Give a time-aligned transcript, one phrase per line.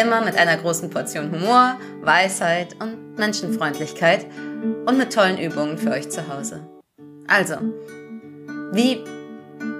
[0.00, 4.26] Immer mit einer großen Portion Humor, Weisheit und Menschenfreundlichkeit
[4.86, 6.68] und mit tollen Übungen für euch zu Hause.
[7.26, 7.56] Also,
[8.72, 9.02] wie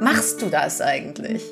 [0.00, 1.44] machst du das eigentlich?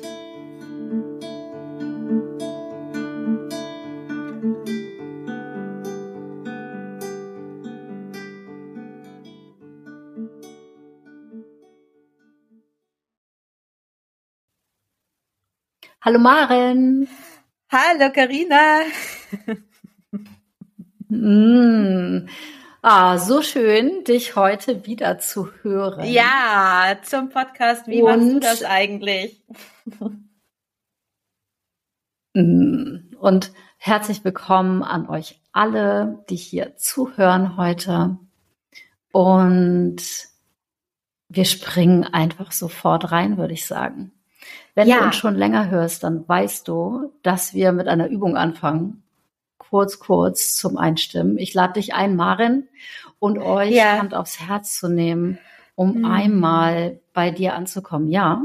[16.01, 17.07] Hallo Maren.
[17.69, 18.83] Hallo Karina.
[21.09, 22.29] mm.
[22.81, 26.07] Ah, so schön, dich heute wieder zu hören.
[26.07, 27.85] Ja, zum Podcast.
[27.87, 29.43] Wie Und, machst du das eigentlich?
[32.33, 33.15] Mm.
[33.19, 38.17] Und herzlich willkommen an euch alle, die hier zuhören heute.
[39.11, 39.97] Und
[41.27, 44.16] wir springen einfach sofort rein, würde ich sagen.
[44.77, 44.99] Wenn ja.
[44.99, 49.01] du uns schon länger hörst, dann weißt du, dass wir mit einer Übung anfangen.
[49.57, 51.39] Kurz, kurz zum Einstimmen.
[51.39, 52.67] Ich lade dich ein, Marin,
[53.17, 53.97] und euch ja.
[53.97, 55.39] Hand aufs Herz zu nehmen,
[55.73, 56.05] um mhm.
[56.05, 58.07] einmal bei dir anzukommen.
[58.07, 58.43] Ja?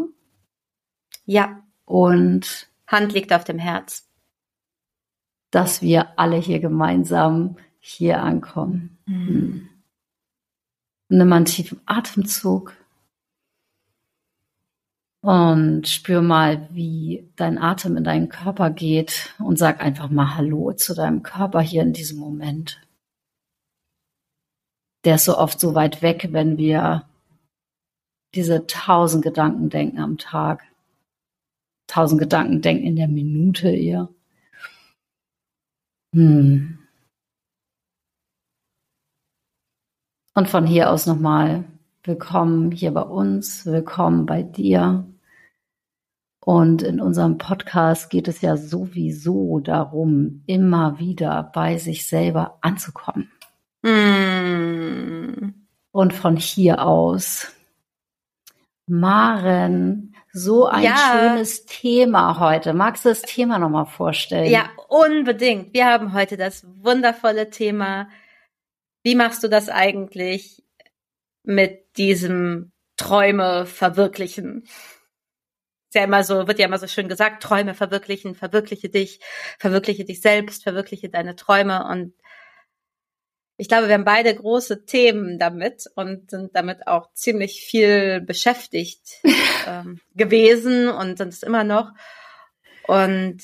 [1.27, 1.61] Ja.
[1.85, 4.09] Und Hand liegt auf dem Herz.
[5.51, 8.97] Dass wir alle hier gemeinsam hier ankommen.
[9.05, 9.27] Mhm.
[9.27, 9.69] Hm.
[11.11, 12.73] Nimm einen tiefen Atemzug.
[15.23, 20.73] Und spür mal, wie dein Atem in deinen Körper geht und sag einfach mal Hallo
[20.73, 22.81] zu deinem Körper hier in diesem Moment.
[25.05, 27.09] Der ist so oft so weit weg, wenn wir
[28.35, 30.65] diese tausend Gedanken denken am Tag.
[31.87, 34.09] Tausend Gedanken denken in der Minute eher.
[36.15, 36.79] Hm.
[40.35, 41.65] Und von hier aus nochmal
[42.05, 45.12] willkommen hier bei uns, willkommen bei dir.
[46.45, 53.31] Und in unserem Podcast geht es ja sowieso darum, immer wieder bei sich selber anzukommen.
[53.83, 55.55] Mm.
[55.93, 57.53] Und von hier aus.
[58.89, 60.97] Maren, so ein ja.
[60.97, 62.73] schönes Thema heute.
[62.73, 64.51] Magst du das Thema nochmal vorstellen?
[64.51, 65.73] Ja, unbedingt.
[65.73, 68.09] Wir haben heute das wundervolle Thema.
[69.05, 70.65] Wie machst du das eigentlich
[71.45, 74.65] mit diesem Träume verwirklichen?
[75.93, 79.21] Ist ja immer so, wird ja immer so schön gesagt, Träume verwirklichen, verwirkliche dich,
[79.59, 82.15] verwirkliche dich selbst, verwirkliche deine Träume und
[83.59, 89.21] ich glaube, wir haben beide große Themen damit und sind damit auch ziemlich viel beschäftigt
[89.67, 91.93] ähm, gewesen und sind es immer noch.
[92.87, 93.43] Und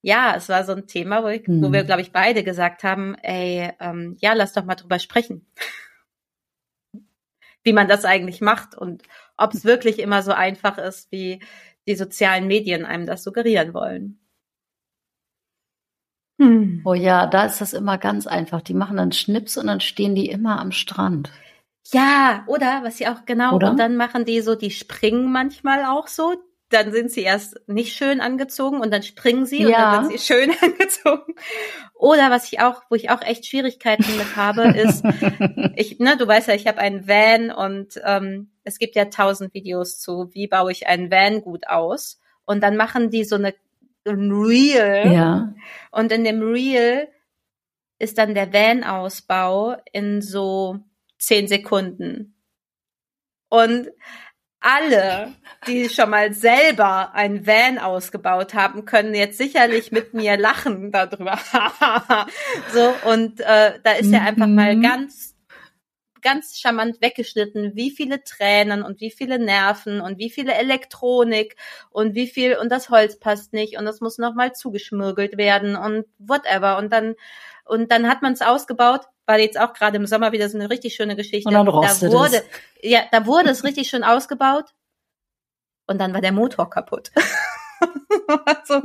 [0.00, 3.14] ja, es war so ein Thema, wo, ich, wo wir, glaube ich, beide gesagt haben,
[3.16, 5.46] ey, ähm, ja, lass doch mal drüber sprechen.
[7.62, 9.02] Wie man das eigentlich macht und
[9.36, 11.40] ob es wirklich immer so einfach ist, wie
[11.86, 14.18] die sozialen Medien einem das suggerieren wollen.
[16.40, 16.82] Hm.
[16.84, 18.62] Oh ja, da ist das immer ganz einfach.
[18.62, 21.30] Die machen dann Schnips und dann stehen die immer am Strand.
[21.92, 23.70] Ja, oder was sie auch genau oder?
[23.70, 26.36] und dann machen die so, die springen manchmal auch so.
[26.72, 29.66] Dann sind sie erst nicht schön angezogen und dann springen sie ja.
[29.66, 31.34] und dann sind sie schön angezogen.
[31.94, 35.04] Oder was ich auch, wo ich auch echt Schwierigkeiten mit habe, ist,
[35.76, 39.54] ich, ne, du weißt ja, ich habe einen Van und ähm, es gibt ja tausend
[39.54, 42.20] Videos zu, wie baue ich einen Van gut aus.
[42.44, 43.54] Und dann machen die so eine
[44.04, 45.12] ein Reel.
[45.12, 45.54] Ja.
[45.90, 47.08] Und in dem Reel
[47.98, 50.80] ist dann der Van-Ausbau in so
[51.18, 52.34] zehn Sekunden.
[53.48, 53.90] Und
[54.62, 55.32] alle,
[55.66, 61.38] die schon mal selber ein Van ausgebaut haben, können jetzt sicherlich mit mir lachen darüber.
[62.72, 64.82] so und äh, da ist ja einfach mal mhm.
[64.82, 65.32] ganz
[66.22, 71.56] ganz charmant weggeschnitten, wie viele Tränen und wie viele Nerven und wie viele Elektronik
[71.90, 76.06] und wie viel und das Holz passt nicht und das muss nochmal zugeschmürgelt werden und
[76.18, 77.16] whatever und dann
[77.72, 80.68] und dann hat man es ausgebaut, war jetzt auch gerade im Sommer wieder so eine
[80.68, 81.48] richtig schöne Geschichte.
[81.48, 82.44] Und dann da wurde es.
[82.82, 84.74] ja, da wurde es richtig schön ausgebaut
[85.86, 87.10] und dann war der Motor kaputt.
[88.64, 88.82] so,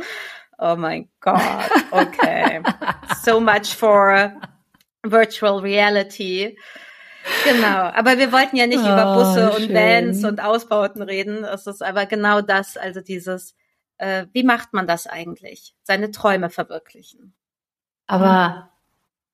[0.57, 1.41] oh mein Gott,
[1.91, 2.63] okay.
[3.23, 4.31] so much for
[5.03, 6.57] virtual reality.
[7.43, 11.43] Genau, aber wir wollten ja nicht oh, über Busse und Vans und Ausbauten reden.
[11.43, 13.53] Es ist aber genau das, also dieses,
[13.97, 15.75] äh, wie macht man das eigentlich?
[15.83, 17.35] Seine Träume verwirklichen.
[18.05, 18.71] Aber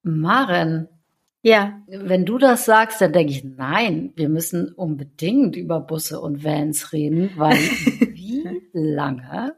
[0.03, 0.88] Maren,
[1.41, 1.81] Ja.
[1.88, 6.94] wenn du das sagst, dann denke ich, nein, wir müssen unbedingt über Busse und Vans
[6.94, 7.57] reden, weil
[8.15, 9.55] wie lange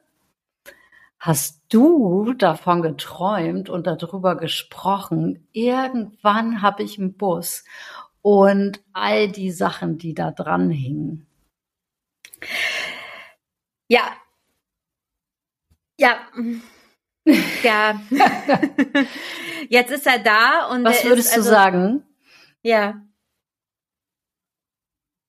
[1.19, 5.47] hast du davon geträumt und darüber gesprochen?
[5.51, 7.63] Irgendwann habe ich einen Bus
[8.21, 11.25] und all die Sachen, die da dran hingen.
[13.87, 14.01] Ja.
[15.97, 16.17] Ja.
[17.63, 17.99] Ja.
[19.69, 22.03] Jetzt ist er da und Was würdest ist, du also, sagen?
[22.61, 23.01] Ja.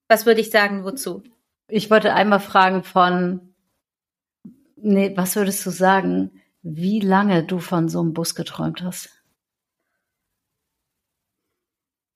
[0.08, 1.22] Was würde ich sagen, wozu?
[1.69, 3.54] Ich wollte einmal fragen von,
[4.76, 9.10] nee, was würdest du sagen, wie lange du von so einem Bus geträumt hast?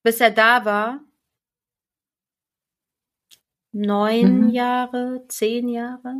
[0.02, 1.00] Bis er da war?
[3.72, 4.50] Neun Mhm.
[4.50, 6.14] Jahre, zehn Jahre?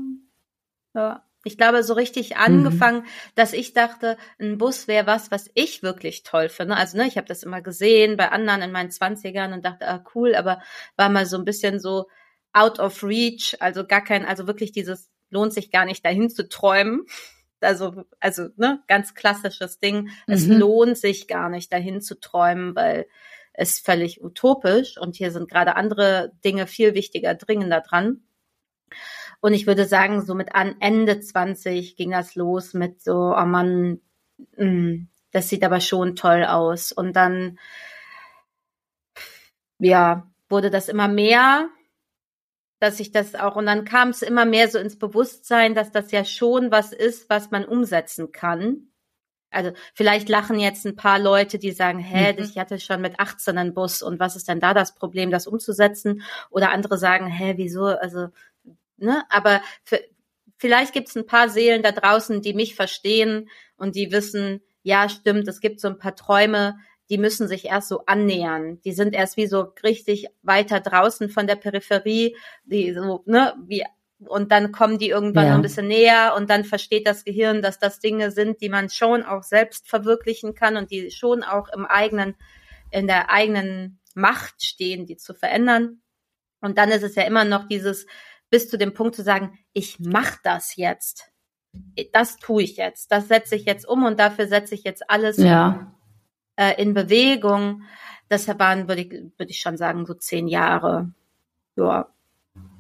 [0.95, 1.27] Ja.
[1.45, 1.99] Ich glaube, so Mhm.
[1.99, 6.77] richtig angefangen, dass ich dachte, ein Bus wäre was, was ich wirklich toll finde.
[6.77, 10.05] Also, ne, ich habe das immer gesehen bei anderen in meinen Zwanzigern und dachte, ah,
[10.15, 10.61] cool, aber
[10.97, 12.07] war mal so ein bisschen so
[12.53, 16.49] out of reach, also gar kein, also wirklich dieses lohnt sich gar nicht dahin zu
[16.49, 17.07] träumen.
[17.63, 20.09] Also, also, ne, ganz klassisches Ding.
[20.27, 20.59] Es Mhm.
[20.61, 23.07] lohnt sich gar nicht dahin zu träumen, weil
[23.53, 28.23] es völlig utopisch und hier sind gerade andere Dinge viel wichtiger, dringender dran.
[29.41, 33.45] Und ich würde sagen, so mit an Ende 20 ging das los mit so, oh
[33.47, 34.01] Mann,
[34.57, 36.93] mh, das sieht aber schon toll aus.
[36.93, 37.59] Und dann,
[39.79, 41.69] ja, wurde das immer mehr,
[42.81, 46.11] dass ich das auch, und dann kam es immer mehr so ins Bewusstsein, dass das
[46.13, 48.89] ja schon was ist, was man umsetzen kann.
[49.51, 52.39] Also vielleicht lachen jetzt ein paar Leute, die sagen, hä, Mhm.
[52.45, 55.47] ich hatte schon mit 18 einen Bus und was ist denn da das Problem, das
[55.47, 56.23] umzusetzen?
[56.51, 57.87] Oder andere sagen, hä, wieso?
[57.87, 58.29] Also,
[59.01, 59.25] ne?
[59.31, 60.01] Aber für,
[60.59, 65.09] vielleicht gibt es ein paar Seelen da draußen, die mich verstehen und die wissen, ja,
[65.09, 66.77] stimmt, es gibt so ein paar Träume,
[67.11, 68.81] die müssen sich erst so annähern.
[68.85, 73.85] Die sind erst wie so richtig weiter draußen von der Peripherie, die so, ne, wie
[74.27, 75.55] und dann kommen die irgendwann Ja.
[75.55, 79.23] ein bisschen näher und dann versteht das Gehirn, dass das Dinge sind, die man schon
[79.23, 82.37] auch selbst verwirklichen kann und die schon auch im eigenen,
[82.91, 86.03] in der eigenen Macht stehen, die zu verändern.
[86.61, 88.07] Und dann ist es ja immer noch dieses,
[88.51, 91.31] bis zu dem Punkt zu sagen, ich mach das jetzt.
[92.13, 93.13] Das tue ich jetzt.
[93.13, 95.95] Das setze ich jetzt um und dafür setze ich jetzt alles Ja.
[96.57, 97.83] äh, in Bewegung.
[98.29, 101.13] Das waren, würde ich, würde ich schon sagen, so zehn Jahre.
[101.77, 102.09] Ja.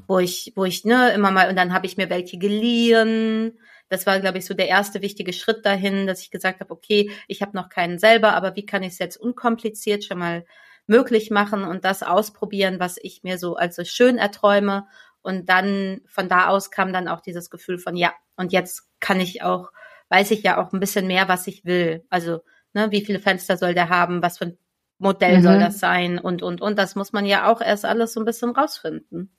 [0.07, 3.59] Wo ich, wo ich, ne, immer mal, und dann habe ich mir welche geliehen.
[3.89, 7.11] Das war, glaube ich, so der erste wichtige Schritt dahin, dass ich gesagt habe, okay,
[7.29, 10.45] ich habe noch keinen selber, aber wie kann ich es jetzt unkompliziert schon mal
[10.87, 14.87] möglich machen und das ausprobieren, was ich mir so als so schön erträume.
[15.23, 19.21] Und dann von da aus kam dann auch dieses Gefühl von, ja, und jetzt kann
[19.21, 19.71] ich auch,
[20.09, 22.05] weiß ich ja auch ein bisschen mehr, was ich will.
[22.11, 22.41] Also,
[22.73, 24.59] ne, wie viele Fenster soll der haben, was für ein
[24.99, 25.43] Modell Mhm.
[25.43, 26.79] soll das sein und, und, und.
[26.79, 29.31] Das muss man ja auch erst alles so ein bisschen rausfinden.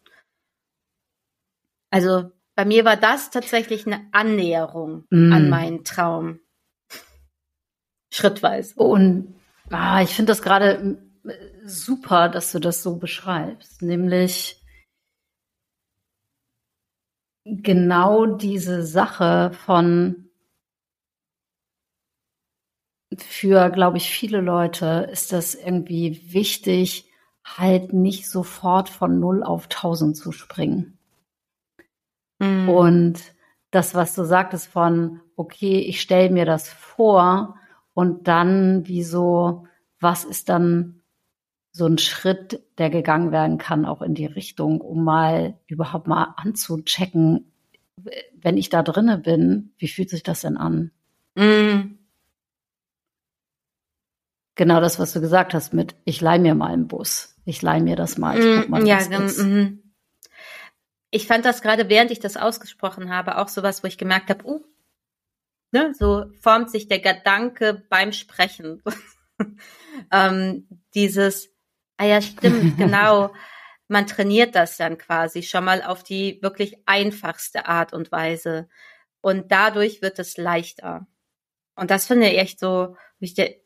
[1.91, 5.33] Also, bei mir war das tatsächlich eine Annäherung Mm.
[5.33, 6.39] an meinen Traum.
[8.13, 8.75] Schrittweise.
[8.75, 9.35] Und
[9.69, 11.33] ah, ich finde das gerade äh,
[11.65, 14.60] super, dass du das so beschreibst, nämlich
[17.45, 20.29] genau diese Sache von
[23.17, 27.09] für, glaube ich, viele Leute ist das irgendwie wichtig,
[27.43, 30.97] halt nicht sofort von 0 auf 1000 zu springen.
[32.39, 32.69] Mm.
[32.69, 33.21] Und
[33.71, 37.55] das, was du sagtest von, okay, ich stelle mir das vor
[37.93, 39.67] und dann wie so,
[39.99, 41.00] was ist dann
[41.71, 46.33] so ein Schritt, der gegangen werden kann, auch in die Richtung, um mal überhaupt mal
[46.37, 47.51] anzuchecken,
[48.41, 50.91] wenn ich da drinne bin, wie fühlt sich das denn an?
[51.35, 51.97] Mm.
[54.55, 57.35] Genau das, was du gesagt hast mit, ich leih mir mal einen Bus.
[57.45, 58.37] Ich leih mir das mal.
[58.37, 59.37] Ich guck mal, Mm, wie ja, es gen- ist.
[59.39, 59.93] mhm.
[61.09, 64.45] Ich fand das gerade, während ich das ausgesprochen habe, auch sowas, wo ich gemerkt habe,
[64.45, 64.63] uh,
[65.71, 68.81] ne, so formt sich der Gedanke beim Sprechen.
[70.11, 71.50] ähm, dieses,
[72.01, 73.31] ah ja, stimmt, genau.
[73.87, 78.67] Man trainiert das dann quasi schon mal auf die wirklich einfachste Art und Weise.
[79.21, 81.05] Und dadurch wird es leichter.
[81.75, 83.61] Und das finde ich echt so, wichtig,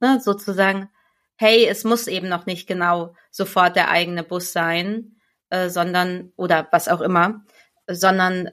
[0.00, 0.88] ne, sozusagen,
[1.36, 6.66] hey, es muss eben noch nicht genau sofort der eigene Bus sein, äh, sondern, oder
[6.72, 7.44] was auch immer,
[7.86, 8.50] sondern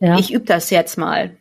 [0.00, 0.18] Ja.
[0.18, 1.36] ich übe das jetzt mal.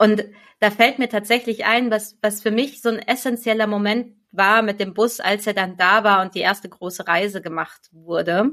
[0.00, 0.24] Und
[0.60, 4.80] da fällt mir tatsächlich ein, was, was für mich so ein essentieller Moment war mit
[4.80, 8.52] dem Bus, als er dann da war und die erste große Reise gemacht wurde.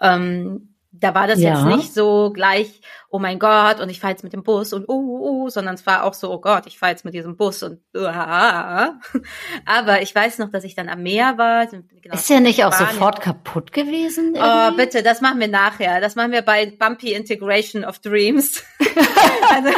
[0.00, 1.54] Ähm, da war das ja.
[1.54, 4.88] jetzt nicht so gleich, oh mein Gott, und ich fahre jetzt mit dem Bus und
[4.88, 7.36] uh, uh, uh, sondern es war auch so, oh Gott, ich fahre jetzt mit diesem
[7.36, 8.06] Bus und uh,
[9.66, 11.66] aber ich weiß noch, dass ich dann am Meer war.
[11.66, 14.34] Genau ist ja nicht auch sofort kaputt gewesen?
[14.34, 14.72] Oh, irgendwie?
[14.72, 16.00] Oh, bitte, das machen wir nachher.
[16.00, 18.62] Das machen wir bei Bumpy Integration of Dreams.
[19.50, 19.70] also,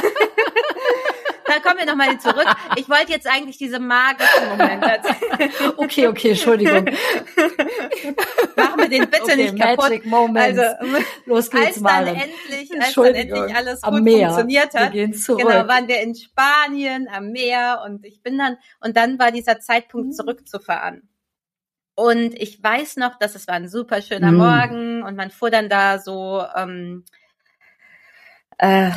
[1.49, 2.47] da kommen wir nochmal zurück.
[2.76, 5.09] Ich wollte jetzt eigentlich diese magischen Momente.
[5.76, 6.85] Okay, okay, Entschuldigung.
[8.57, 9.90] Machen wir den bitte okay, nicht kaputt.
[9.90, 10.59] Magic Moments.
[10.59, 14.28] Also, Los geht's als dann endlich, als dann endlich alles am gut Meer.
[14.28, 14.93] funktioniert hat.
[14.93, 15.40] Wir gehen zurück.
[15.40, 19.61] Genau, waren wir in Spanien am Meer und ich bin dann, und dann war dieser
[19.61, 21.09] Zeitpunkt zurückzufahren.
[21.95, 24.37] Und ich weiß noch, dass es war ein super schöner mm.
[24.37, 27.05] Morgen und man fuhr dann da so ähm,
[28.59, 28.93] äh,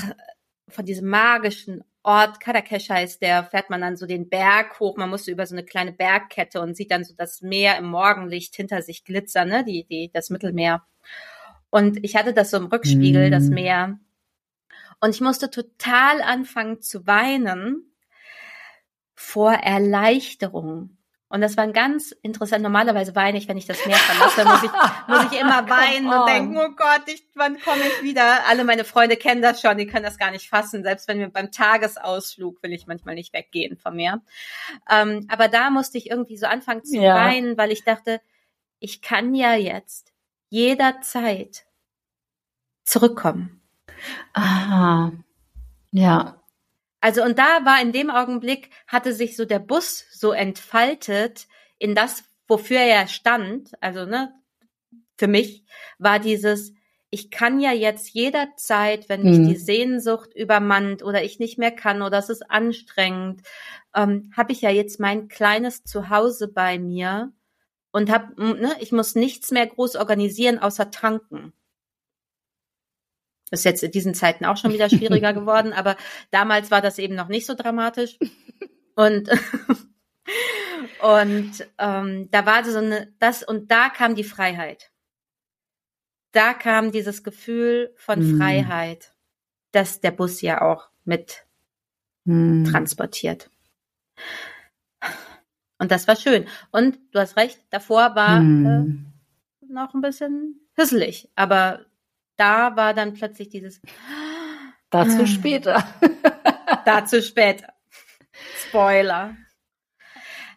[0.67, 4.97] von diesem magischen Ort, Karakesh heißt der, fährt man dann so den Berg hoch.
[4.97, 8.55] Man musste über so eine kleine Bergkette und sieht dann so das Meer im Morgenlicht
[8.55, 10.83] hinter sich glitzern, ne, die, die, das Mittelmeer.
[11.69, 13.31] Und ich hatte das so im Rückspiegel, mm.
[13.31, 13.99] das Meer.
[14.99, 17.91] Und ich musste total anfangen zu weinen
[19.15, 20.97] vor Erleichterung.
[21.31, 22.61] Und das war ein ganz interessant.
[22.61, 26.27] Normalerweise weine ich, wenn ich das Meer verlasse, muss ich, muss ich immer weinen und
[26.27, 28.45] denken, oh Gott, ich, wann komme ich wieder?
[28.47, 30.83] Alle meine Freunde kennen das schon, die können das gar nicht fassen.
[30.83, 34.21] Selbst wenn wir beim Tagesausflug will ich manchmal nicht weggehen vom Meer.
[34.89, 37.15] Ähm, aber da musste ich irgendwie so anfangen zu ja.
[37.15, 38.19] weinen, weil ich dachte,
[38.79, 40.11] ich kann ja jetzt
[40.49, 41.65] jederzeit
[42.83, 43.61] zurückkommen.
[44.33, 45.13] Aha.
[45.91, 46.40] Ja.
[47.01, 51.47] Also und da war in dem Augenblick, hatte sich so der Bus so entfaltet
[51.79, 53.71] in das, wofür er stand.
[53.81, 54.33] Also, ne,
[55.17, 55.65] für mich
[55.97, 56.73] war dieses,
[57.09, 59.47] ich kann ja jetzt jederzeit, wenn mich mhm.
[59.49, 63.41] die Sehnsucht übermannt oder ich nicht mehr kann oder es ist anstrengend,
[63.95, 67.33] ähm, habe ich ja jetzt mein kleines Zuhause bei mir
[67.91, 71.51] und hab, ne, ich muss nichts mehr groß organisieren außer tanken.
[73.51, 75.97] Ist jetzt in diesen Zeiten auch schon wieder schwieriger geworden, aber
[76.31, 78.17] damals war das eben noch nicht so dramatisch.
[78.95, 79.29] Und
[81.01, 84.91] und ähm, da war so eine das und da kam die Freiheit.
[86.31, 88.37] Da kam dieses Gefühl von mm.
[88.37, 89.13] Freiheit,
[89.71, 91.45] dass der Bus ja auch mit
[92.23, 92.65] mm.
[92.65, 93.49] transportiert.
[95.77, 96.47] Und das war schön.
[96.71, 98.65] Und du hast recht, davor war mm.
[98.65, 101.85] äh, noch ein bisschen hüsselig, aber
[102.41, 103.79] da war dann plötzlich dieses
[104.89, 105.83] Dazu später.
[106.85, 107.67] Dazu später.
[108.67, 109.35] Spoiler.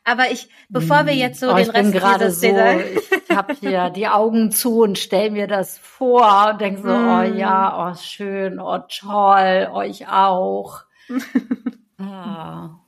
[0.03, 4.09] Aber ich, bevor wir jetzt so oh, den Rest gerade so, ich habe hier die
[4.09, 7.09] Augen zu und stell mir das vor und denk so, mm.
[7.09, 10.83] oh ja, oh schön, oh toll, euch auch.
[11.99, 12.81] ah.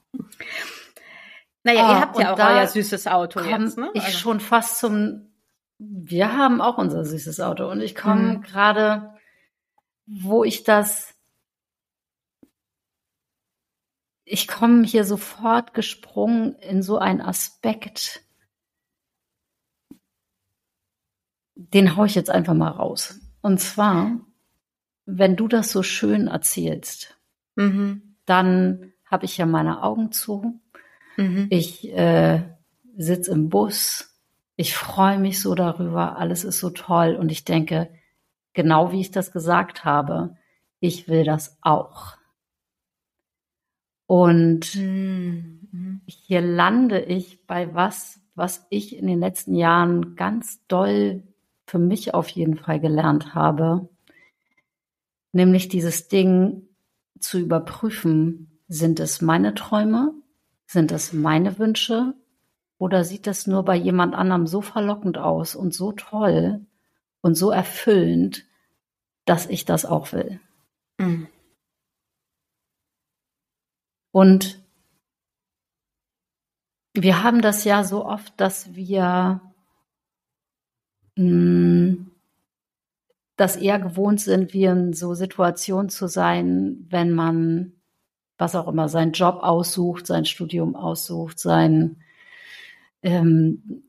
[1.62, 3.90] Naja, ah, ihr habt ja auch euer süßes Auto jetzt, ne?
[3.94, 4.18] Ich also.
[4.18, 5.35] schon fast zum
[5.78, 8.42] wir haben auch unser süßes Auto und ich komme mhm.
[8.42, 9.14] gerade,
[10.06, 11.14] wo ich das,
[14.24, 18.22] ich komme hier sofort gesprungen in so einen Aspekt,
[21.54, 23.20] den hau ich jetzt einfach mal raus.
[23.40, 24.20] Und zwar,
[25.04, 27.18] wenn du das so schön erzählst,
[27.54, 28.16] mhm.
[28.24, 30.60] dann habe ich ja meine Augen zu.
[31.16, 31.46] Mhm.
[31.50, 32.42] Ich äh,
[32.96, 34.15] sitze im Bus
[34.56, 37.14] ich freue mich so darüber, alles ist so toll.
[37.14, 37.90] Und ich denke,
[38.54, 40.36] genau wie ich das gesagt habe,
[40.80, 42.16] ich will das auch.
[44.06, 46.00] Und mhm.
[46.06, 51.22] hier lande ich bei was, was ich in den letzten Jahren ganz doll
[51.66, 53.88] für mich auf jeden Fall gelernt habe,
[55.32, 56.62] nämlich dieses Ding
[57.18, 60.12] zu überprüfen, sind es meine Träume,
[60.66, 62.14] sind es meine Wünsche
[62.78, 66.66] oder sieht das nur bei jemand anderem so verlockend aus und so toll
[67.20, 68.44] und so erfüllend,
[69.24, 70.40] dass ich das auch will?
[70.98, 71.28] Mhm.
[74.12, 74.62] Und
[76.94, 79.40] wir haben das ja so oft, dass wir
[81.16, 82.10] mh, hm,
[83.36, 87.72] das eher gewohnt sind, wie in so Situationen zu sein, wenn man
[88.38, 92.02] was auch immer, seinen Job aussucht, sein Studium aussucht, sein
[93.02, 93.82] ähm,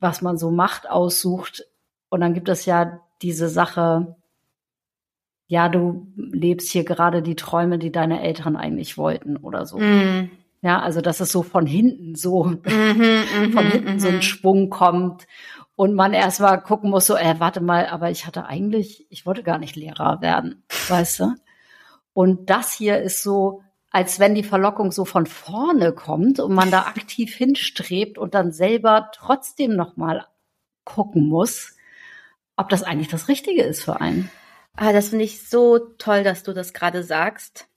[0.00, 1.64] was man so macht, aussucht.
[2.08, 4.16] Und dann gibt es ja diese Sache,
[5.46, 9.78] ja, du lebst hier gerade die Träume, die deine Eltern eigentlich wollten oder so.
[9.78, 10.30] Mm.
[10.62, 14.00] Ja, also dass es so von hinten so, mm -hmm, von hinten mm -hmm.
[14.00, 14.22] so ein mhm.
[14.22, 15.26] Schwung kommt
[15.76, 19.26] und man erst mal gucken muss, so, äh, warte mal, aber ich hatte eigentlich, ich
[19.26, 21.34] wollte gar nicht Lehrer werden, weißt du?
[22.12, 23.62] Und das hier ist so,
[23.94, 28.50] als wenn die Verlockung so von vorne kommt und man da aktiv hinstrebt und dann
[28.50, 30.26] selber trotzdem noch mal
[30.82, 31.76] gucken muss,
[32.56, 34.32] ob das eigentlich das Richtige ist für einen.
[34.74, 37.68] Ah, das finde ich so toll, dass du das gerade sagst.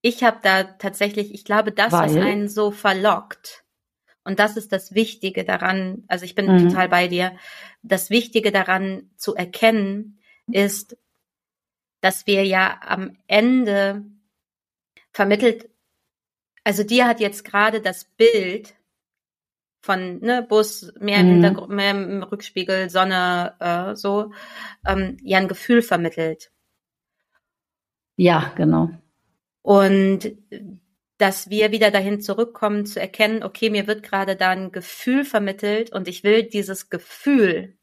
[0.00, 2.14] Ich habe da tatsächlich, ich glaube, das, Weil?
[2.14, 3.64] was einen so verlockt,
[4.22, 6.68] und das ist das Wichtige daran, also ich bin mhm.
[6.68, 7.32] total bei dir,
[7.82, 10.96] das Wichtige daran zu erkennen ist,
[12.00, 14.04] dass wir ja am Ende
[15.18, 15.68] vermittelt,
[16.62, 18.76] also dir hat jetzt gerade das Bild
[19.80, 21.44] von ne, Bus, mehr, mhm.
[21.44, 24.30] im mehr im Rückspiegel, Sonne, äh, so,
[24.86, 26.52] ähm, ja ein Gefühl vermittelt.
[28.14, 28.90] Ja, genau.
[29.62, 30.36] Und
[31.16, 35.90] dass wir wieder dahin zurückkommen, zu erkennen, okay, mir wird gerade da ein Gefühl vermittelt
[35.90, 37.76] und ich will dieses Gefühl.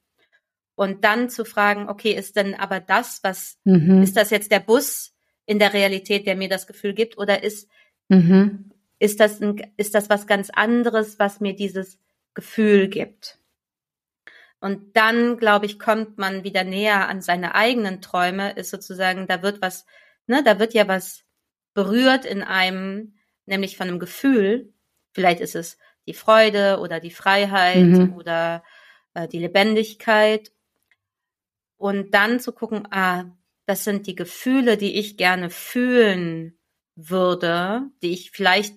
[0.75, 4.01] Und dann zu fragen, okay, ist denn aber das, was, mhm.
[4.01, 5.14] ist das jetzt der Bus
[5.45, 7.69] in der Realität, der mir das Gefühl gibt, oder ist,
[8.09, 8.71] mhm.
[8.99, 11.99] ist das ein, ist das was ganz anderes, was mir dieses
[12.33, 13.39] Gefühl gibt?
[14.59, 19.43] Und dann, glaube ich, kommt man wieder näher an seine eigenen Träume, ist sozusagen, da
[19.43, 19.85] wird was,
[20.27, 21.23] ne, da wird ja was
[21.75, 23.13] berührt in einem,
[23.45, 24.73] nämlich von einem Gefühl.
[25.13, 28.13] Vielleicht ist es die Freude oder die Freiheit mhm.
[28.13, 28.63] oder
[29.13, 30.51] äh, die Lebendigkeit.
[31.77, 33.25] Und dann zu gucken, ah,
[33.65, 36.57] das sind die Gefühle, die ich gerne fühlen
[36.95, 38.75] würde, die ich vielleicht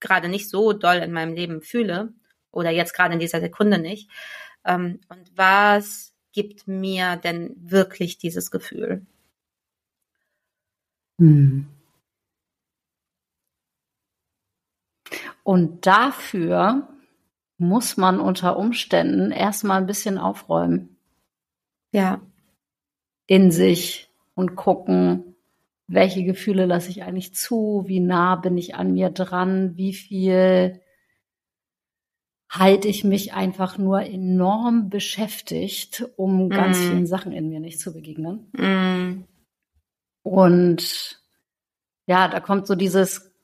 [0.00, 2.12] gerade nicht so doll in meinem Leben fühle
[2.50, 4.10] oder jetzt gerade in dieser Sekunde nicht.
[4.64, 9.06] Ähm, und was gibt mir denn wirklich dieses Gefühl?
[11.18, 11.66] Hm.
[15.42, 16.88] Und dafür
[17.56, 20.96] muss man unter Umständen erstmal ein bisschen aufräumen.
[21.92, 22.20] Ja.
[23.26, 24.07] In sich
[24.38, 25.34] und gucken,
[25.88, 30.80] welche Gefühle lasse ich eigentlich zu, wie nah bin ich an mir dran, wie viel
[32.48, 36.50] halte ich mich einfach nur enorm beschäftigt, um mm.
[36.50, 38.46] ganz vielen Sachen in mir nicht zu begegnen.
[38.52, 39.24] Mm.
[40.22, 41.20] Und
[42.06, 43.34] ja, da kommt so dieses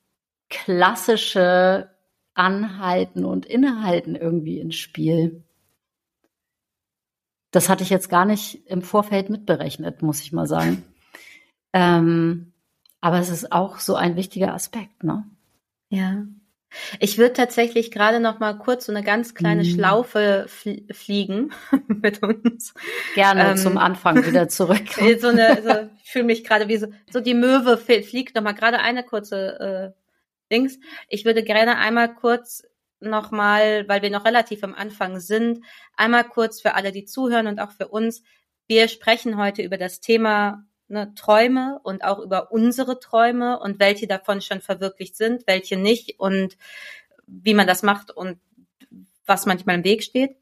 [0.49, 1.91] klassische
[2.35, 5.43] Anhalten und Innehalten irgendwie ins Spiel.
[7.55, 10.83] Das hatte ich jetzt gar nicht im Vorfeld mitberechnet, muss ich mal sagen.
[11.73, 12.53] Ähm,
[13.01, 15.25] aber es ist auch so ein wichtiger Aspekt, ne?
[15.89, 16.25] Ja.
[16.99, 19.69] Ich würde tatsächlich gerade noch mal kurz so eine ganz kleine mhm.
[19.69, 21.53] Schlaufe fl fliegen
[21.87, 22.75] mit uns.
[23.15, 24.89] Gerne ähm, zum Anfang wieder zurück.
[25.21, 28.55] so eine, so, ich fühle mich gerade wie so, so die Möwe fliegt noch mal
[28.55, 30.81] gerade eine kurze äh, Dings.
[31.09, 32.65] Ich würde gerne einmal kurz
[33.11, 35.65] nochmal, weil wir noch relativ am Anfang sind,
[35.97, 38.23] einmal kurz für alle, die zuhören und auch für uns.
[38.67, 44.07] Wir sprechen heute über das Thema ne, Träume und auch über unsere Träume und welche
[44.07, 46.57] davon schon verwirklicht sind, welche nicht und
[47.27, 48.39] wie man das macht und
[49.27, 50.37] was manchmal im Weg steht.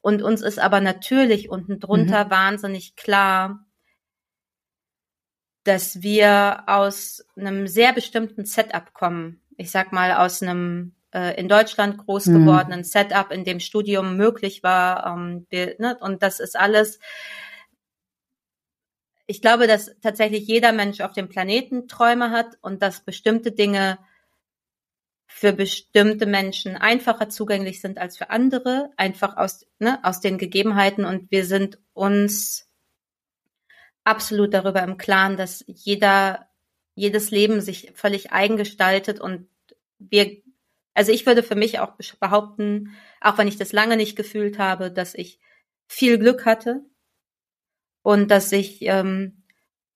[0.00, 2.30] Und uns ist aber natürlich unten drunter mhm.
[2.30, 3.64] wahnsinnig klar,
[5.64, 11.48] dass wir aus einem sehr bestimmten Setup kommen ich sag mal, aus einem äh, in
[11.48, 12.40] Deutschland groß mhm.
[12.40, 12.84] gewordenen mhm.
[12.84, 15.06] Setup, in dem Studium möglich war.
[15.06, 15.96] Ähm, wir, ne?
[16.00, 16.98] Und das ist alles.
[19.26, 23.98] Ich glaube, dass tatsächlich jeder Mensch auf dem Planeten Träume hat und dass bestimmte Dinge
[25.26, 31.04] für bestimmte Menschen einfacher zugänglich sind als für andere, einfach aus, ne, aus den Gegebenheiten.
[31.04, 32.68] Und wir sind uns
[34.04, 36.48] absolut darüber im Klaren, dass jeder
[36.96, 39.48] jedes Leben sich völlig eigengestaltet und
[39.98, 40.42] wir,
[40.96, 44.90] also ich würde für mich auch behaupten, auch wenn ich das lange nicht gefühlt habe,
[44.90, 45.38] dass ich
[45.86, 46.82] viel Glück hatte
[48.02, 49.42] und dass ich, ähm,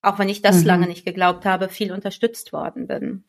[0.02, 0.66] auch wenn ich das mhm.
[0.66, 3.24] lange nicht geglaubt habe, viel unterstützt worden bin.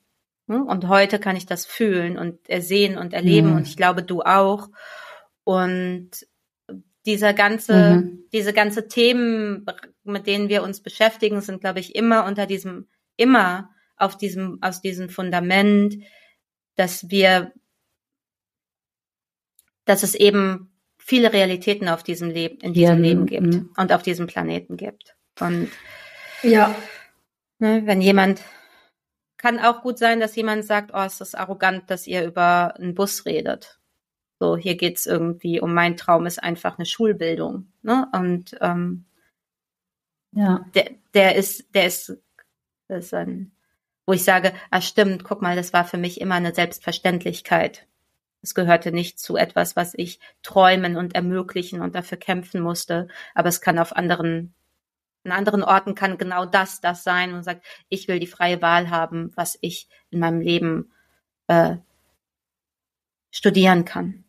[0.48, 0.64] Hm?
[0.64, 3.56] Und heute kann ich das fühlen und ersehen und erleben mhm.
[3.58, 4.70] und ich glaube, du auch.
[5.44, 6.10] Und
[7.06, 8.26] dieser ganze, mhm.
[8.32, 9.66] diese ganze Themen,
[10.04, 14.82] mit denen wir uns beschäftigen, sind, glaube ich, immer unter diesem immer auf diesem, aus
[14.82, 15.98] diesem Fundament,
[16.76, 17.54] dass wir,
[19.86, 23.74] dass es eben viele Realitäten auf diesem Leben, in diesem ja, Leben gibt mhm.
[23.76, 25.16] und auf diesem Planeten gibt.
[25.40, 25.70] Und
[26.44, 26.76] ja,
[27.60, 28.42] ne, wenn jemand
[29.38, 32.94] kann auch gut sein, dass jemand sagt, oh, ist das arrogant, dass ihr über einen
[32.94, 33.80] Bus redet.
[34.40, 37.72] So, hier geht's irgendwie um mein Traum ist einfach eine Schulbildung.
[37.82, 38.08] Ne?
[38.14, 39.06] Und ähm,
[40.32, 40.66] ja.
[40.76, 42.22] der, der ist, der ist
[42.98, 43.52] ist ein,
[44.06, 47.88] wo ich sage, ah stimmt, guck mal, das war für mich immer eine Selbstverständlichkeit.
[48.42, 53.08] Es gehörte nicht zu etwas, was ich träumen und ermöglichen und dafür kämpfen musste.
[53.36, 54.54] Aber es kann auf anderen,
[55.24, 58.90] an anderen Orten kann genau das, das sein und sagt, ich will die freie Wahl
[58.90, 60.92] haben, was ich in meinem Leben
[61.48, 61.78] äh,
[63.30, 64.24] studieren kann.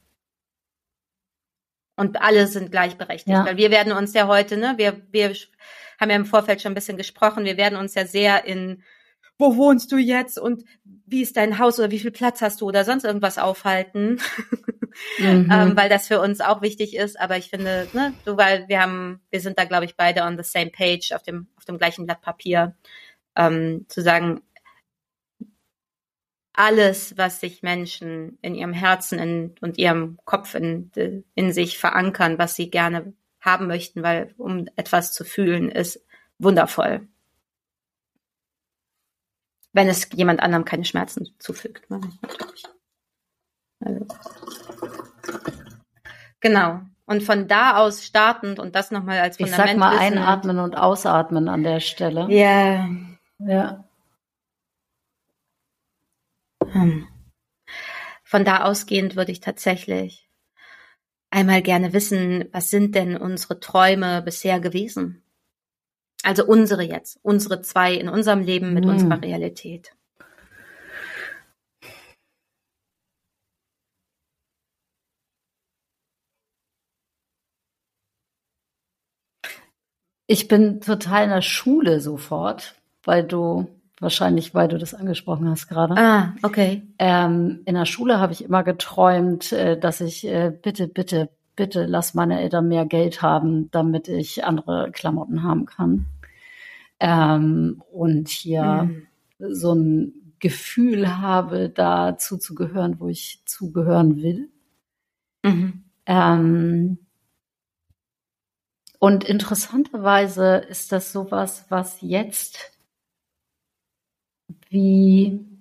[1.96, 3.28] Und alle sind gleichberechtigt.
[3.28, 3.44] Ja.
[3.46, 5.34] Weil wir werden uns ja heute, ne, wir, wir
[6.00, 8.82] haben ja im Vorfeld schon ein bisschen gesprochen, wir werden uns ja sehr in
[9.42, 12.68] wo wohnst du jetzt und wie ist dein Haus oder wie viel Platz hast du
[12.68, 14.20] oder sonst irgendwas aufhalten,
[15.18, 15.48] mhm.
[15.50, 17.18] ähm, weil das für uns auch wichtig ist.
[17.18, 20.38] Aber ich finde, ne, du, weil wir haben, wir sind da, glaube ich, beide on
[20.38, 22.76] the same page auf dem auf dem gleichen Blatt Papier,
[23.34, 24.42] ähm, zu sagen,
[26.52, 30.92] alles, was sich Menschen in ihrem Herzen in, und ihrem Kopf in,
[31.34, 36.04] in sich verankern, was sie gerne haben möchten, weil um etwas zu fühlen, ist
[36.38, 37.08] wundervoll.
[39.72, 41.86] Wenn es jemand anderem keine Schmerzen zufügt.
[43.80, 44.06] Also.
[46.40, 46.80] Genau.
[47.06, 49.70] Und von da aus startend und das nochmal als Fundament.
[49.70, 52.26] Ich sag mal einatmen und ausatmen an der Stelle.
[52.30, 52.88] Ja.
[53.38, 53.84] Ja.
[56.70, 57.08] Hm.
[58.22, 60.28] Von da ausgehend würde ich tatsächlich
[61.30, 65.22] einmal gerne wissen, was sind denn unsere Träume bisher gewesen?
[66.22, 68.92] Also unsere jetzt, unsere zwei in unserem Leben mit hm.
[68.92, 69.92] unserer Realität.
[80.26, 83.68] Ich bin total in der Schule sofort, weil du
[84.02, 85.96] Wahrscheinlich, weil du das angesprochen hast gerade.
[85.96, 86.82] Ah, okay.
[86.98, 91.86] Ähm, in der Schule habe ich immer geträumt, äh, dass ich äh, bitte, bitte, bitte
[91.86, 96.06] lass meine Eltern mehr Geld haben, damit ich andere Klamotten haben kann.
[97.00, 99.06] Ähm, und hier mhm.
[99.38, 104.50] so ein Gefühl habe, dazu zu gehören, wo ich zugehören will.
[105.42, 105.84] Mhm.
[106.06, 106.98] Ähm,
[108.98, 112.72] und interessanterweise ist das sowas, was jetzt
[114.68, 115.52] wie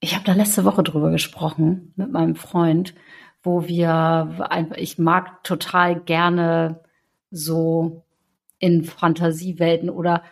[0.00, 2.94] ich habe da letzte Woche drüber gesprochen mit meinem Freund,
[3.44, 6.80] wo wir einfach, ich mag total gerne
[7.30, 8.02] so
[8.58, 10.22] in Fantasiewelten oder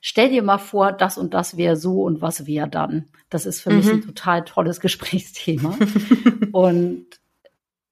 [0.00, 3.06] stell dir mal vor, das und das wäre so und was wäre dann.
[3.28, 3.76] Das ist für mhm.
[3.76, 4.06] mich ein mhm.
[4.06, 5.76] total tolles Gesprächsthema.
[6.52, 7.06] und,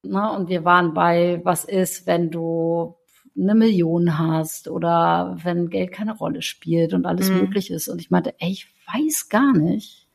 [0.02, 2.94] na, und wir waren bei, was ist, wenn du
[3.36, 7.38] eine Million hast oder wenn Geld keine Rolle spielt und alles mhm.
[7.38, 7.88] möglich ist.
[7.88, 10.06] Und ich meinte, ey, ich weiß gar nicht,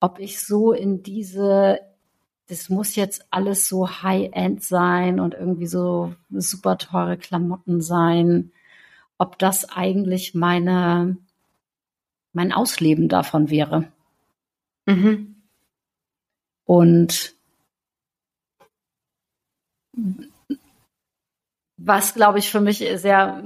[0.00, 1.78] ob ich so in diese,
[2.50, 8.50] das muss jetzt alles so High-End sein und irgendwie so super teure Klamotten sein,
[9.18, 11.16] ob das eigentlich meine,
[12.32, 13.84] mein Ausleben davon wäre.
[14.86, 15.36] Mhm.
[16.64, 17.34] Und
[21.76, 23.44] was, glaube ich, für mich sehr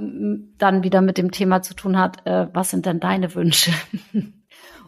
[0.57, 3.71] dann wieder mit dem Thema zu tun hat, äh, was sind denn deine Wünsche?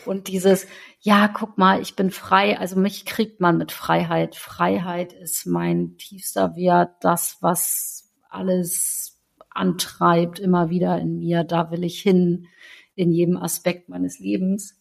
[0.07, 0.67] Und dieses,
[0.99, 4.35] ja, guck mal, ich bin frei, also mich kriegt man mit Freiheit.
[4.35, 11.83] Freiheit ist mein tiefster Wert, das, was alles antreibt, immer wieder in mir, da will
[11.83, 12.47] ich hin,
[12.95, 14.79] in jedem Aspekt meines Lebens.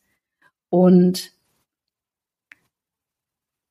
[0.69, 1.33] Und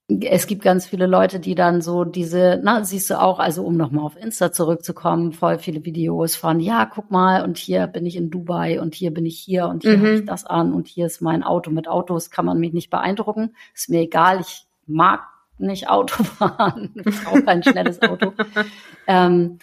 [0.07, 3.75] es gibt ganz viele Leute, die dann so diese, na, siehst du auch, also um
[3.75, 8.15] nochmal auf Insta zurückzukommen, voll viele Videos von, ja, guck mal, und hier bin ich
[8.15, 10.01] in Dubai und hier bin ich hier und hier mhm.
[10.01, 11.71] habe ich das an und hier ist mein Auto.
[11.71, 13.55] Mit Autos kann man mich nicht beeindrucken.
[13.73, 15.21] Ist mir egal, ich mag
[15.57, 16.93] nicht Auto fahren.
[17.05, 18.33] Ich brauche kein schnelles Auto.
[19.07, 19.57] ähm,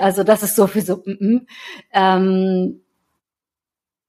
[0.00, 0.96] also das ist sowieso.
[1.06, 1.46] Mm -mm.
[1.92, 2.80] Ähm,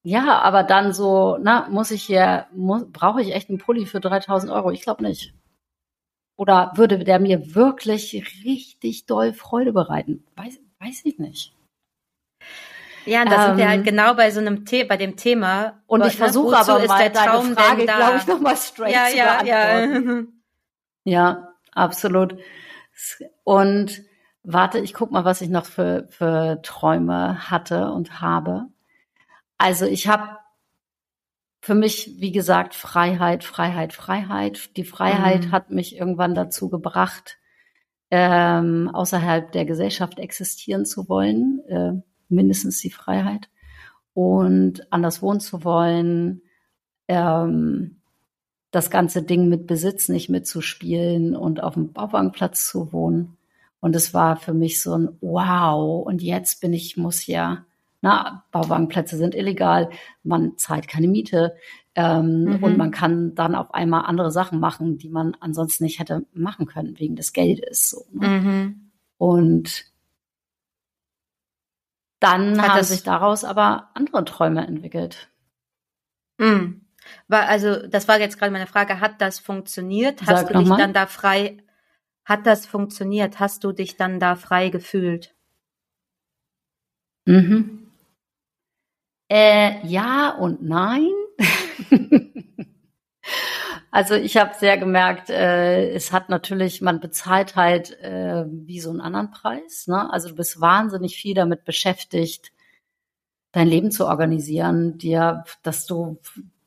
[0.04, 4.02] ja, aber dann so, na, muss ich hier, muss, brauche ich echt einen Pulli für
[4.02, 4.72] 3000 Euro?
[4.72, 5.34] Ich glaube nicht.
[6.38, 10.26] Oder würde der mir wirklich richtig doll Freude bereiten?
[10.36, 11.54] Weiß, weiß ich nicht.
[13.06, 15.15] Ja, und da ähm, sind wir halt ähm, genau bei so einem The bei dem
[15.15, 15.82] Thema.
[15.88, 18.93] Und ich ne, versuche aber ist mal der Traum deine Frage, glaube ich, nochmal straight
[18.93, 20.41] ja, zu ja, beantworten.
[21.04, 21.13] Ja.
[21.13, 22.38] ja, absolut.
[23.43, 24.02] Und
[24.43, 28.67] warte, ich guck mal, was ich noch für, für Träume hatte und habe.
[29.58, 30.38] Also ich habe
[31.65, 34.78] für mich, wie gesagt, Freiheit, Freiheit, Freiheit.
[34.78, 35.51] Die Freiheit mhm.
[35.51, 37.39] hat mich irgendwann dazu gebracht,
[38.12, 41.93] ähm, außerhalb der Gesellschaft existieren zu wollen, äh,
[42.30, 43.49] mindestens die Freiheit,
[44.13, 46.43] und anders wohnen zu wollen,
[47.08, 47.95] ähm,
[48.69, 53.38] das ganze Ding mit Besitz nicht mitzuspielen und auf dem Bauwagenplatz zu wohnen.
[53.80, 56.06] Und es war für mich so ein Wow.
[56.06, 57.65] Und jetzt bin ich, muss ja
[58.06, 59.89] na, Bauwagenplätze sind illegal,
[60.22, 61.56] man zahlt keine Miete
[61.96, 62.63] ähm, mhm.
[62.63, 66.68] und man kann dann auf einmal andere Sachen machen, die man ansonsten nicht hätte machen
[66.68, 67.89] können wegen des Geldes.
[67.89, 68.28] So, ne?
[68.28, 68.91] mhm.
[69.18, 69.86] Und
[72.20, 75.32] dann Hat haben sich daraus aber andere Träume entwickelt.
[76.38, 76.86] Mhm.
[77.28, 80.22] War, also, das war jetzt gerade meine Frage, hat das funktioniert?
[80.22, 80.78] Hast Sag du dich mal.
[80.78, 81.58] dann da frei
[82.24, 83.39] hat das funktioniert?
[83.39, 85.34] Hast du dich dann da frei gefühlt?
[87.26, 87.85] Mhm.
[89.30, 91.10] Äh, ja und nein.
[93.92, 98.92] also ich habe sehr gemerkt, äh, es hat natürlich, man bezahlt halt äh, wie so
[98.92, 99.88] einen anderen Preis.
[99.88, 100.12] Ne?
[100.12, 102.52] Also du bist wahnsinnig viel damit beschäftigt,
[103.52, 106.20] dein Leben zu organisieren, dir, dass du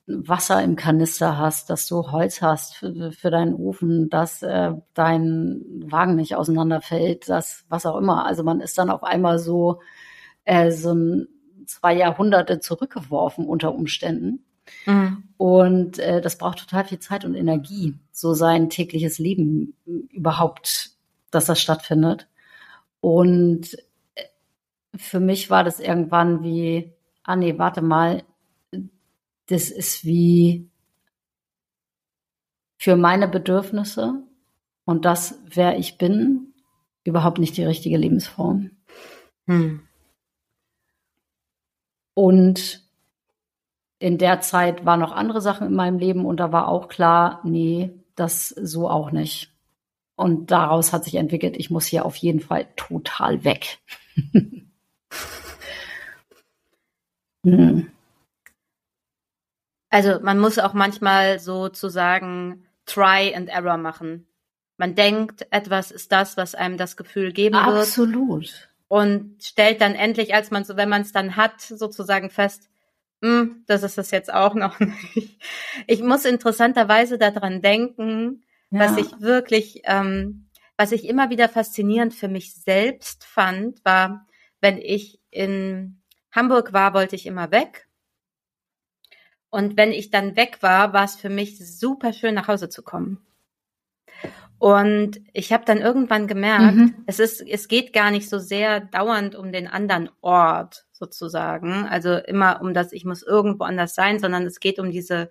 [0.09, 5.63] Wasser im Kanister hast, dass du Holz hast für, für deinen Ofen, dass äh, dein
[5.87, 8.25] Wagen nicht auseinanderfällt, dass was auch immer.
[8.25, 9.81] Also man ist dann auf einmal so
[10.45, 11.29] äh, so ein,
[11.69, 14.45] zwei Jahrhunderte zurückgeworfen unter Umständen.
[14.87, 15.25] Mhm.
[15.37, 19.75] Und äh, das braucht total viel Zeit und Energie, so sein tägliches Leben
[20.11, 20.91] überhaupt,
[21.31, 22.27] dass das stattfindet.
[23.01, 23.75] Und
[24.15, 24.25] äh,
[24.97, 28.25] für mich war das irgendwann wie, ah nee, warte mal,
[29.47, 30.69] das ist wie
[32.77, 34.23] für meine Bedürfnisse
[34.85, 36.55] und das, wer ich bin,
[37.05, 38.71] überhaupt nicht die richtige Lebensform.
[39.47, 39.88] Hm.
[42.19, 42.83] Und
[44.01, 47.41] in der Zeit waren noch andere Sachen in meinem Leben und da war auch klar,
[47.45, 49.53] nee, das so auch nicht.
[50.17, 53.79] Und daraus hat sich entwickelt, ich muss hier auf jeden Fall total weg.
[57.45, 57.89] hm.
[59.89, 64.27] Also man muss auch manchmal sozusagen Try and Error machen.
[64.77, 67.77] Man denkt, etwas ist das, was einem das Gefühl geben Absolut.
[67.77, 67.87] wird.
[67.87, 68.68] Absolut.
[68.89, 72.69] Und stellt dann endlich, als man so, wenn man es dann hat, sozusagen fest,
[73.23, 74.81] hm, das ist es jetzt auch noch
[75.15, 75.41] nicht.
[75.87, 78.81] Ich muss interessanterweise daran denken, ja.
[78.81, 84.27] was ich wirklich, ähm, was ich immer wieder faszinierend für mich selbst fand, war,
[84.61, 87.89] wenn ich in Hamburg war, wollte ich immer weg
[89.51, 92.83] und wenn ich dann weg war, war es für mich super schön, nach Hause zu
[92.83, 93.27] kommen.
[94.59, 96.95] Und ich habe dann irgendwann gemerkt, mhm.
[97.07, 102.15] es ist, es geht gar nicht so sehr dauernd um den anderen Ort sozusagen, also
[102.17, 105.31] immer um das, ich muss irgendwo anders sein, sondern es geht um diese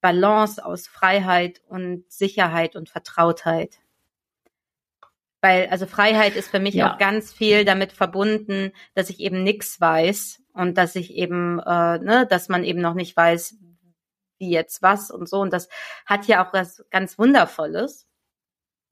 [0.00, 3.78] Balance aus Freiheit und Sicherheit und Vertrautheit.
[5.40, 6.92] Weil, also Freiheit ist für mich ja.
[6.92, 11.98] auch ganz viel damit verbunden, dass ich eben nichts weiß und dass ich eben, äh,
[11.98, 13.56] ne, dass man eben noch nicht weiß,
[14.38, 15.40] wie jetzt was und so.
[15.40, 15.68] Und das
[16.06, 18.07] hat ja auch was ganz Wundervolles.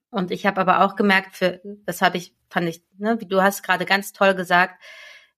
[0.09, 3.41] Und ich habe aber auch gemerkt, für, das habe ich, fand ich, ne, wie du
[3.41, 4.81] hast gerade ganz toll gesagt,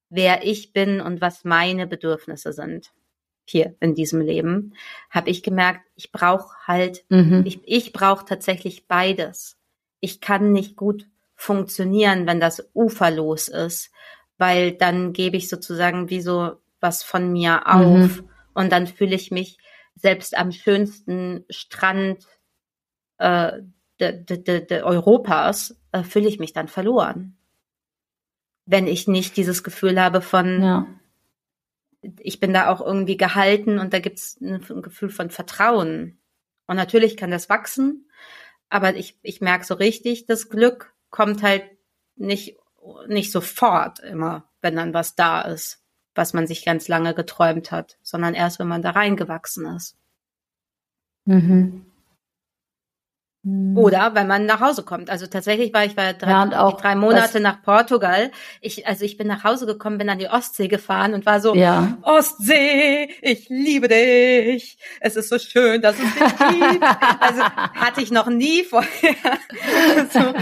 [0.09, 2.91] wer ich bin und was meine Bedürfnisse sind
[3.45, 4.75] hier in diesem Leben,
[5.09, 7.43] habe ich gemerkt, ich brauche halt, mhm.
[7.45, 9.57] ich, ich brauche tatsächlich beides.
[9.99, 13.91] Ich kann nicht gut funktionieren, wenn das uferlos ist,
[14.37, 18.29] weil dann gebe ich sozusagen wie so was von mir auf mhm.
[18.53, 19.57] und dann fühle ich mich
[19.95, 22.25] selbst am schönsten Strand
[23.17, 23.53] äh,
[23.99, 27.37] de, de, de Europas äh, fühle ich mich dann verloren.
[28.65, 30.87] Wenn ich nicht dieses Gefühl habe von, ja.
[32.19, 36.19] ich bin da auch irgendwie gehalten und da gibt's ein, ein Gefühl von Vertrauen.
[36.67, 38.09] Und natürlich kann das wachsen,
[38.69, 41.63] aber ich, ich merke so richtig, das Glück kommt halt
[42.15, 42.59] nicht
[43.07, 45.83] nicht sofort immer, wenn dann was da ist,
[46.15, 49.97] was man sich ganz lange geträumt hat, sondern erst, wenn man da reingewachsen ist.
[51.25, 51.85] Mhm.
[53.43, 53.77] Mhm.
[53.77, 55.09] Oder wenn man nach Hause kommt.
[55.09, 58.31] Also tatsächlich war ich war drei, ja, drei Monate nach Portugal.
[58.61, 61.55] Ich, also ich bin nach Hause gekommen, bin an die Ostsee gefahren und war so,
[61.55, 61.97] ja.
[62.01, 64.77] Ostsee, ich liebe dich.
[64.99, 66.85] Es ist so schön, dass es dich gibt.
[67.21, 69.15] Also hatte ich noch nie vorher.
[70.11, 70.33] so,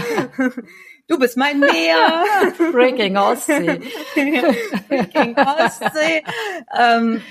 [1.08, 2.24] Du bist mein Meer.
[2.72, 3.80] Breaking Ostsee.
[4.88, 6.22] Breaking Ostsee.
[6.78, 7.22] Ähm,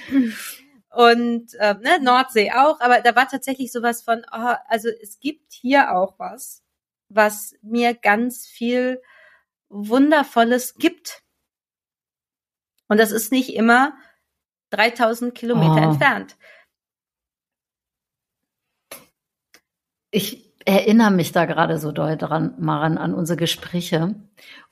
[0.97, 5.53] und äh, ne, Nordsee auch, aber da war tatsächlich sowas von, oh, also es gibt
[5.53, 6.63] hier auch was,
[7.07, 8.99] was mir ganz viel
[9.69, 11.21] Wundervolles gibt.
[12.87, 13.93] Und das ist nicht immer
[14.71, 15.91] 3000 Kilometer oh.
[15.91, 16.35] entfernt.
[20.09, 24.15] Ich, erinnere mich da gerade so doll dran, Maren, an unsere Gespräche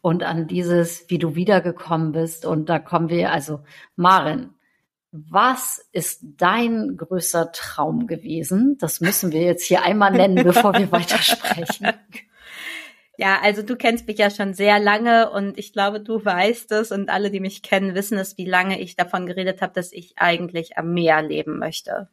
[0.02, 2.46] und an dieses, wie du wiedergekommen bist.
[2.46, 3.64] Und da kommen wir, also
[3.96, 4.56] Maren,
[5.30, 8.78] was ist dein größter Traum gewesen?
[8.80, 11.88] Das müssen wir jetzt hier einmal nennen, bevor wir weitersprechen.
[13.18, 16.92] Ja, also du kennst mich ja schon sehr lange und ich glaube, du weißt es
[16.92, 20.16] und alle, die mich kennen, wissen es, wie lange ich davon geredet habe, dass ich
[20.18, 22.10] eigentlich am Meer leben möchte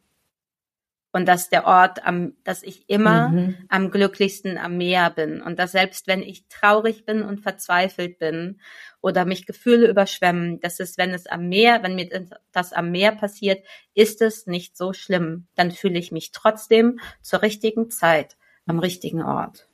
[1.13, 3.55] und dass der Ort, am, dass ich immer mhm.
[3.69, 8.59] am glücklichsten am Meer bin und dass selbst wenn ich traurig bin und verzweifelt bin
[8.99, 13.11] oder mich Gefühle überschwemmen, dass es, wenn es am Meer, wenn mir das am Meer
[13.11, 15.45] passiert, ist es nicht so schlimm.
[15.53, 19.67] Dann fühle ich mich trotzdem zur richtigen Zeit am richtigen Ort.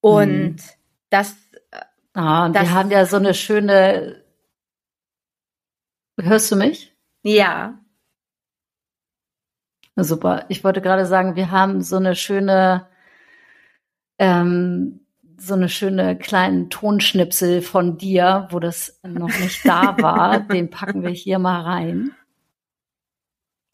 [0.00, 0.56] Und mhm.
[1.10, 1.36] das.
[2.12, 4.22] Ah, und das, wir haben ja so eine schöne.
[6.20, 6.94] Hörst du mich?
[7.24, 7.81] Ja.
[9.96, 10.46] Super.
[10.48, 12.88] Ich wollte gerade sagen, wir haben so eine schöne,
[14.18, 20.40] ähm, so eine schöne kleinen Tonschnipsel von dir, wo das noch nicht da war.
[20.52, 22.14] Den packen wir hier mal rein.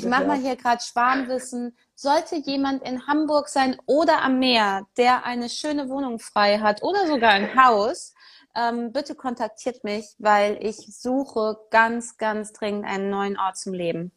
[0.01, 1.77] Ich mache mal hier gerade Spanwissen.
[1.95, 7.09] Sollte jemand in Hamburg sein oder am Meer, der eine schöne Wohnung frei hat oder
[7.09, 8.15] sogar ein Haus,
[8.55, 14.13] ähm, bitte kontaktiert mich, weil ich suche ganz, ganz dringend einen neuen Ort zum Leben.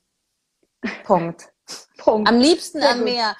[1.03, 1.50] Punkt.
[1.97, 2.29] Punkt.
[2.29, 3.03] Am liebsten am.
[3.03, 3.35] Meer.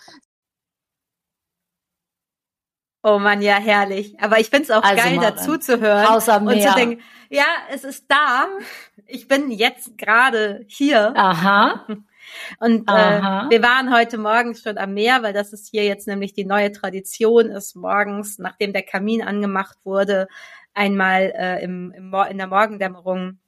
[3.04, 4.20] Oh man, ja, herrlich.
[4.22, 7.46] Aber ich find's auch also geil, dazu zu hören Haus am und zu denken, ja,
[7.72, 8.46] es ist da.
[9.08, 11.14] Ich bin jetzt gerade hier.
[11.18, 11.88] Aha.
[12.60, 16.34] Und äh, wir waren heute Morgen schon am Meer, weil das ist hier jetzt nämlich
[16.34, 20.28] die neue Tradition ist, morgens, nachdem der Kamin angemacht wurde,
[20.74, 23.40] einmal äh, im, im, in der Morgendämmerung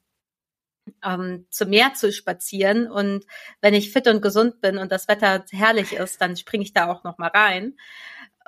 [1.04, 2.90] ähm, zum Meer zu spazieren.
[2.90, 3.24] Und
[3.60, 6.90] wenn ich fit und gesund bin und das Wetter herrlich ist, dann springe ich da
[6.90, 7.74] auch noch mal rein.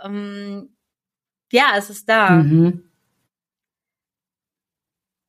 [0.02, 0.70] Ähm,
[1.52, 2.30] ja, es ist da.
[2.30, 2.90] Mhm.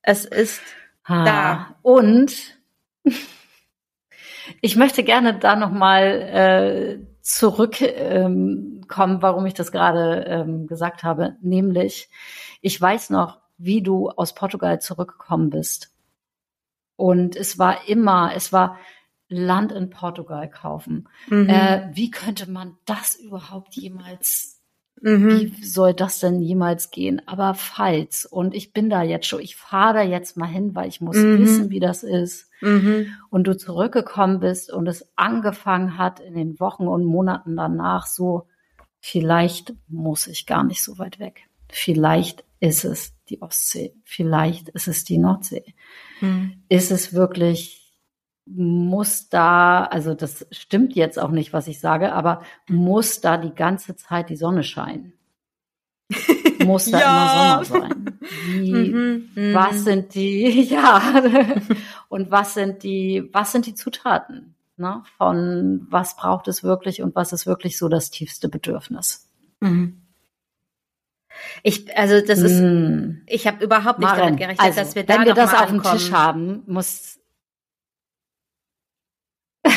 [0.01, 0.61] Es ist
[1.03, 1.23] ha.
[1.23, 1.75] da.
[1.81, 2.57] Und
[4.61, 11.03] ich möchte gerne da noch mal äh, zurückkommen, ähm, warum ich das gerade ähm, gesagt
[11.03, 11.35] habe.
[11.41, 12.09] Nämlich,
[12.61, 15.96] ich weiß noch, wie du aus Portugal zurückgekommen bist.
[16.97, 18.77] Und es war immer, es war
[19.29, 21.07] Land in Portugal kaufen.
[21.29, 21.49] Mhm.
[21.49, 24.61] Äh, wie könnte man das überhaupt jemals,
[25.01, 25.29] mhm.
[25.29, 27.21] wie soll das denn jemals gehen?
[27.27, 30.89] Aber falls, und ich bin da jetzt schon, ich fahre da jetzt mal hin, weil
[30.89, 31.39] ich muss mhm.
[31.39, 32.49] wissen, wie das ist.
[32.61, 33.13] Mhm.
[33.29, 38.47] Und du zurückgekommen bist und es angefangen hat in den Wochen und Monaten danach so,
[38.99, 41.41] vielleicht muss ich gar nicht so weit weg.
[41.69, 45.73] Vielleicht ist es die Ostsee, vielleicht ist es die Nordsee.
[46.19, 46.63] Hm.
[46.69, 47.95] Ist es wirklich,
[48.45, 53.53] muss da, also das stimmt jetzt auch nicht, was ich sage, aber muss da die
[53.53, 55.13] ganze Zeit die Sonne scheinen?
[56.65, 57.53] muss da ja.
[57.55, 58.19] immer Sommer sein?
[58.47, 61.01] Wie, mhm, mhm, was sind die, ja,
[62.09, 64.55] und was sind die, was sind die Zutaten?
[64.77, 65.03] Ne?
[65.17, 69.27] Von was braucht es wirklich und was ist wirklich so das tiefste Bedürfnis?
[69.59, 70.01] Mhm.
[71.63, 73.23] Ich, also das ist, mm.
[73.25, 75.67] ich habe überhaupt nicht Maren, damit gerechnet, also, dass wir da wenn wir das auf
[75.67, 77.19] dem Tisch haben, muss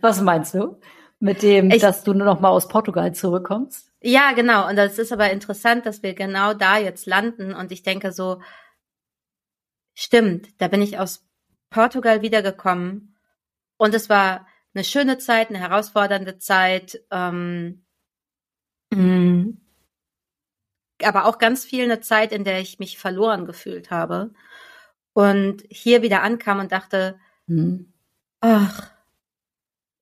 [0.00, 0.80] Was meinst du?
[1.20, 3.90] Mit dem, ich, dass du nur noch mal aus Portugal zurückkommst?
[4.02, 4.68] Ja, genau.
[4.68, 7.54] Und das ist aber interessant, dass wir genau da jetzt landen.
[7.54, 8.42] Und ich denke so,
[9.94, 11.24] stimmt, da bin ich aus
[11.70, 13.16] Portugal wiedergekommen.
[13.76, 17.00] Und es war eine schöne Zeit, eine herausfordernde Zeit.
[17.10, 17.83] Ähm,
[18.96, 19.60] Mhm.
[21.02, 24.32] Aber auch ganz viel eine Zeit, in der ich mich verloren gefühlt habe.
[25.12, 27.92] Und hier wieder ankam und dachte, mhm.
[28.40, 28.90] ach,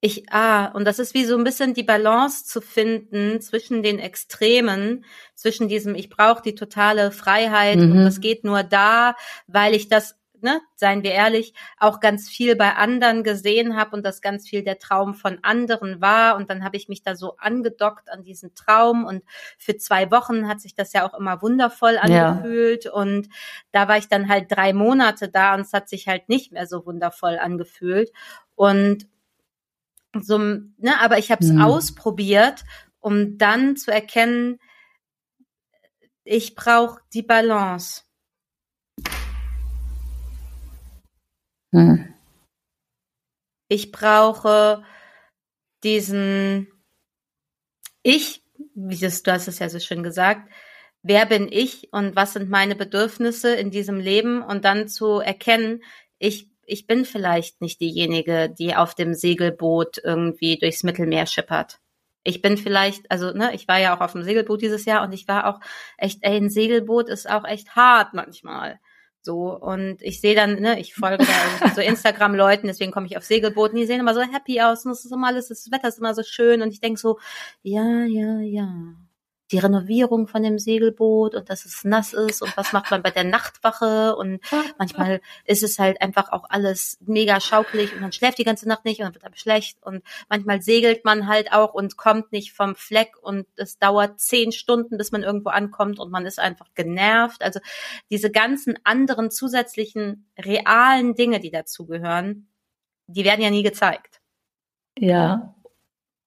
[0.05, 4.00] ich, ah, und das ist wie so ein bisschen die Balance zu finden zwischen den
[4.00, 7.92] Extremen, zwischen diesem, ich brauche die totale Freiheit mhm.
[7.92, 9.14] und das geht nur da,
[9.46, 14.05] weil ich das ne, seien wir ehrlich, auch ganz viel bei anderen gesehen habe und
[14.05, 16.37] das ganz viel der Traum von anderen war.
[16.37, 19.22] Und dann habe ich mich da so angedockt an diesen Traum und
[19.59, 22.85] für zwei Wochen hat sich das ja auch immer wundervoll angefühlt.
[22.85, 22.92] Ja.
[22.92, 23.28] Und
[23.70, 26.66] da war ich dann halt drei Monate da und es hat sich halt nicht mehr
[26.66, 28.11] so wundervoll angefühlt.
[28.55, 29.07] Und
[30.20, 31.62] so, ne, aber ich habe es mhm.
[31.62, 32.64] ausprobiert,
[33.00, 34.59] um dann zu erkennen,
[36.24, 38.02] ich brauche die Balance.
[41.73, 42.13] Hm.
[43.69, 44.85] Ich brauche
[45.83, 46.69] diesen
[48.03, 48.43] Ich,
[48.75, 50.49] wie das, du hast es ja so schön gesagt,
[51.03, 55.83] wer bin ich und was sind meine Bedürfnisse in diesem Leben und dann zu erkennen,
[56.19, 61.79] ich, ich bin vielleicht nicht diejenige, die auf dem Segelboot irgendwie durchs Mittelmeer schippert.
[62.25, 65.12] Ich bin vielleicht, also ne, ich war ja auch auf dem Segelboot dieses Jahr und
[65.12, 65.61] ich war auch
[65.99, 68.79] echt, ey, ein Segelboot ist auch echt hart manchmal.
[69.23, 73.25] So, und ich sehe dann, ne, ich folge da so Instagram-Leuten, deswegen komme ich auf
[73.25, 75.99] Segelbooten, die sehen immer so happy aus und es ist immer alles, das Wetter ist
[75.99, 76.61] immer so schön.
[76.61, 77.18] Und ich denk so,
[77.62, 78.95] ja, ja, ja
[79.53, 83.11] die Renovierung von dem Segelboot und dass es nass ist und was macht man bei
[83.11, 84.40] der Nachtwache und
[84.78, 88.84] manchmal ist es halt einfach auch alles mega schaukelig und man schläft die ganze Nacht
[88.84, 92.53] nicht und dann wird einem schlecht und manchmal segelt man halt auch und kommt nicht
[92.53, 96.72] vom Fleck und es dauert zehn Stunden, bis man irgendwo ankommt und man ist einfach
[96.74, 97.42] genervt.
[97.42, 97.61] Also
[98.11, 102.48] diese ganzen anderen zusätzlichen realen Dinge, die dazugehören,
[103.07, 104.20] die werden ja nie gezeigt.
[104.98, 105.55] Ja.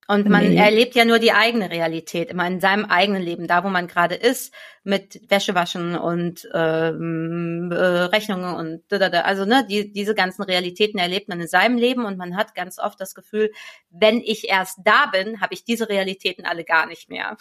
[0.08, 0.56] Und man nee.
[0.56, 4.14] erlebt ja nur die eigene Realität, immer in seinem eigenen Leben, da wo man gerade
[4.14, 4.54] ist,
[4.84, 9.22] mit Wäschewaschen und ähm, äh, Rechnungen und da, da, da.
[9.22, 12.78] also ne, die, diese ganzen Realitäten erlebt man in seinem Leben und man hat ganz
[12.78, 13.52] oft das Gefühl,
[13.90, 17.36] wenn ich erst da bin, habe ich diese Realitäten alle gar nicht mehr.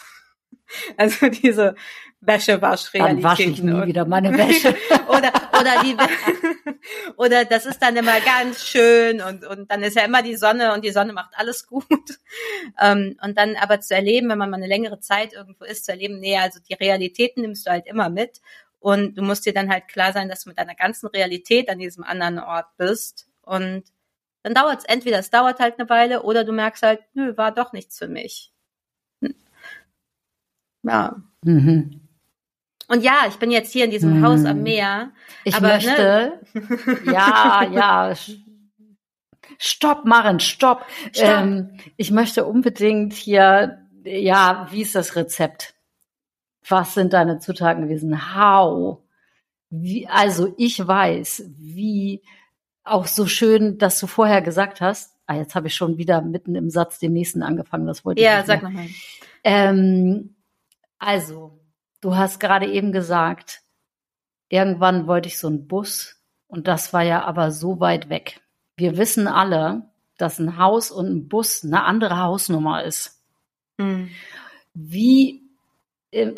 [0.96, 1.74] Also diese
[2.20, 3.24] Wäschewaschrealität.
[3.24, 4.74] Dann wasche ich nie wieder meine Wäsche.
[5.08, 5.96] oder, oder die,
[7.16, 10.72] oder das ist dann immer ganz schön und, und dann ist ja immer die Sonne
[10.74, 11.84] und die Sonne macht alles gut.
[12.80, 15.92] Ähm, und dann aber zu erleben, wenn man mal eine längere Zeit irgendwo ist, zu
[15.92, 18.40] erleben, nee, also die Realitäten nimmst du halt immer mit.
[18.80, 21.78] Und du musst dir dann halt klar sein, dass du mit deiner ganzen Realität an
[21.78, 23.26] diesem anderen Ort bist.
[23.40, 23.84] Und
[24.42, 27.50] dann dauert es entweder, es dauert halt eine Weile, oder du merkst halt, nö, war
[27.50, 28.52] doch nichts für mich.
[30.84, 31.16] Ja.
[31.44, 32.00] Mhm.
[32.88, 34.24] Und ja, ich bin jetzt hier in diesem mhm.
[34.24, 35.10] Haus am Meer.
[35.44, 37.12] Ich aber, ne möchte, ne?
[37.12, 38.14] ja, ja,
[39.58, 40.84] stopp, Maren, stopp.
[41.12, 41.28] stopp.
[41.28, 45.74] Ähm, ich möchte unbedingt hier, ja, wie ist das Rezept?
[46.68, 48.34] Was sind deine Zutaten gewesen?
[48.34, 48.98] How?
[49.70, 52.22] Wie, also ich weiß, wie
[52.84, 55.14] auch so schön, dass du vorher gesagt hast.
[55.26, 57.86] Ah, jetzt habe ich schon wieder mitten im Satz den nächsten angefangen.
[57.86, 58.36] Das wollte ja, ich.
[58.40, 58.86] Ja, sag nochmal.
[59.42, 60.36] Ähm,
[60.98, 61.60] also,
[62.00, 63.62] du hast gerade eben gesagt,
[64.48, 68.40] irgendwann wollte ich so einen Bus und das war ja aber so weit weg.
[68.76, 73.22] Wir wissen alle, dass ein Haus und ein Bus eine andere Hausnummer ist.
[73.78, 74.10] Mhm.
[74.74, 75.44] Wie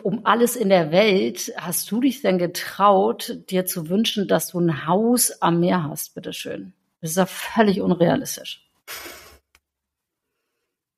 [0.03, 4.61] um alles in der Welt hast du dich denn getraut, dir zu wünschen, dass du
[4.61, 6.73] ein Haus am Meer hast, bitteschön?
[7.01, 8.67] Das ist ja völlig unrealistisch.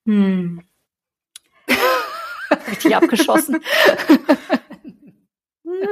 [0.07, 0.63] Hm.
[2.71, 3.61] Richtig abgeschossen.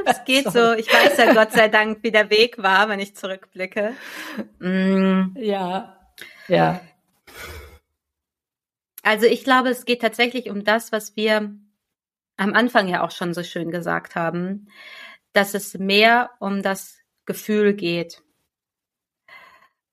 [0.05, 0.72] Es geht so.
[0.72, 3.95] Ich weiß ja Gott sei Dank, wie der Weg war, wenn ich zurückblicke.
[4.59, 5.37] Mm.
[5.37, 6.11] Ja,
[6.49, 6.81] ja.
[9.03, 11.57] Also ich glaube, es geht tatsächlich um das, was wir
[12.37, 14.68] am Anfang ja auch schon so schön gesagt haben,
[15.33, 18.22] dass es mehr um das Gefühl geht.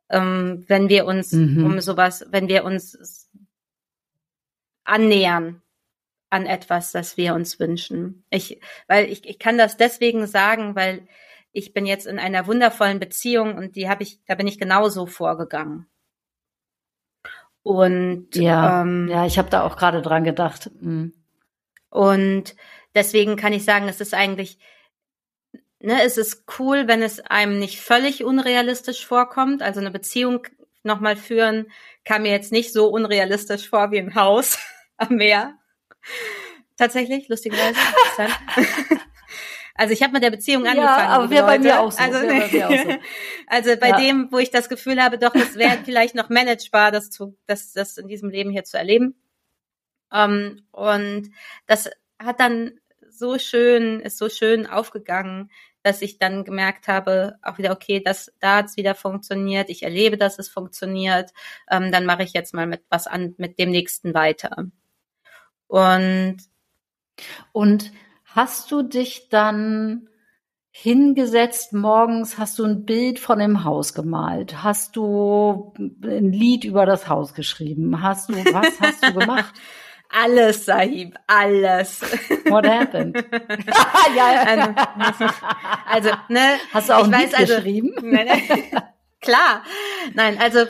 [0.10, 1.66] Ähm, wenn wir uns mhm.
[1.66, 3.30] um sowas, wenn wir uns
[4.84, 5.62] annähern
[6.34, 8.26] an etwas, das wir uns wünschen.
[8.32, 11.08] Ich, weil ich, ich kann das deswegen sagen, weil
[11.52, 15.06] ich bin jetzt in einer wundervollen Beziehung und die habe ich, da bin ich genauso
[15.06, 15.86] vorgegangen.
[17.62, 20.72] Und ja, ähm, ja, ich habe da auch gerade dran gedacht.
[20.82, 21.14] Mhm.
[21.92, 22.56] Und
[22.96, 24.58] deswegen kann ich sagen, es ist eigentlich,
[25.80, 29.62] ne, es ist cool, wenn es einem nicht völlig unrealistisch vorkommt.
[29.62, 30.48] Also eine Beziehung
[30.82, 31.68] nochmal führen
[32.04, 34.58] kam mir jetzt nicht so unrealistisch vor wie ein Haus
[34.98, 35.60] am Meer.
[36.78, 37.78] Tatsächlich, lustigerweise.
[39.76, 40.86] also ich habe mit der Beziehung angefangen.
[40.86, 42.02] Ja, aber wir bei mir auch so.
[42.02, 42.98] Also, bei, auch so.
[43.48, 43.98] also bei ja.
[43.98, 47.74] dem, wo ich das Gefühl habe, doch, es wäre vielleicht noch managebar, das zu, das,
[47.74, 49.16] das in diesem Leben hier zu erleben.
[50.12, 51.32] Um, ähm, und
[51.66, 51.90] das
[52.20, 52.80] hat dann
[53.10, 55.50] so schön, ist so schön aufgegangen,
[55.84, 60.18] dass ich dann gemerkt habe, auch wieder, okay, das, da hat's wieder funktioniert, ich erlebe,
[60.18, 61.32] dass es funktioniert,
[61.70, 64.66] ähm, dann mache ich jetzt mal mit was an, mit dem nächsten weiter.
[65.74, 66.38] Und,
[67.52, 67.92] und
[68.26, 70.08] hast du dich dann
[70.70, 74.62] hingesetzt morgens, hast du ein Bild von dem Haus gemalt?
[74.62, 78.04] Hast du ein Lied über das Haus geschrieben?
[78.04, 79.52] Hast du, was hast du gemacht?
[80.10, 82.02] Alles, Sahib, alles.
[82.46, 83.18] What happened?
[84.16, 84.76] ja, ja.
[85.00, 85.26] Also,
[85.90, 86.60] also, ne.
[86.72, 87.96] Hast du auch ein Lied also, geschrieben?
[88.04, 88.28] Ne,
[89.22, 89.64] klar.
[90.14, 90.68] Nein, also,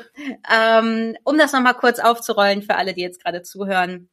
[0.49, 4.07] ähm, um das nochmal kurz aufzurollen für alle, die jetzt gerade zuhören.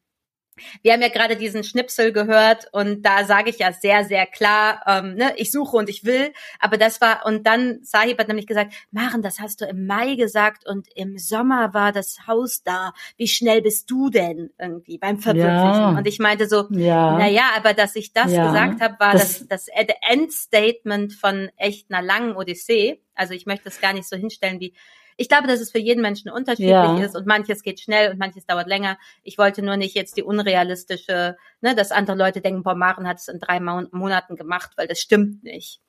[0.82, 4.82] Wir haben ja gerade diesen Schnipsel gehört und da sage ich ja sehr, sehr klar,
[4.86, 6.32] ähm, ne, ich suche und ich will.
[6.58, 10.14] Aber das war, und dann Sahib hat nämlich gesagt, Maren, das hast du im Mai
[10.14, 12.92] gesagt und im Sommer war das Haus da.
[13.16, 15.50] Wie schnell bist du denn irgendwie beim Verwirklichen?
[15.50, 15.94] Ja.
[15.96, 17.18] Und ich meinte so, ja.
[17.18, 18.46] na ja, aber dass ich das ja.
[18.46, 23.00] gesagt habe, war das, das, das Endstatement von echt einer langen Odyssee.
[23.14, 24.74] Also ich möchte es gar nicht so hinstellen wie,
[25.20, 26.98] ich glaube, dass es für jeden Menschen unterschiedlich ja.
[26.98, 28.96] ist und manches geht schnell und manches dauert länger.
[29.22, 33.18] Ich wollte nur nicht jetzt die unrealistische, ne, dass andere Leute denken, boah, Maren hat
[33.18, 35.82] es in drei Monaten gemacht, weil das stimmt nicht.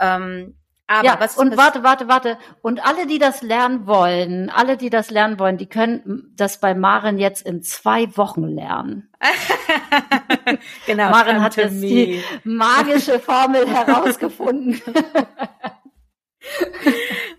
[0.00, 0.56] Ähm,
[0.88, 2.38] aber ja, was, und was, warte, warte, warte.
[2.62, 6.74] Und alle, die das lernen wollen, alle, die das lernen wollen, die können das bei
[6.74, 9.08] Maren jetzt in zwei Wochen lernen.
[10.86, 11.10] genau.
[11.10, 14.82] Maren hat jetzt die magische Formel herausgefunden.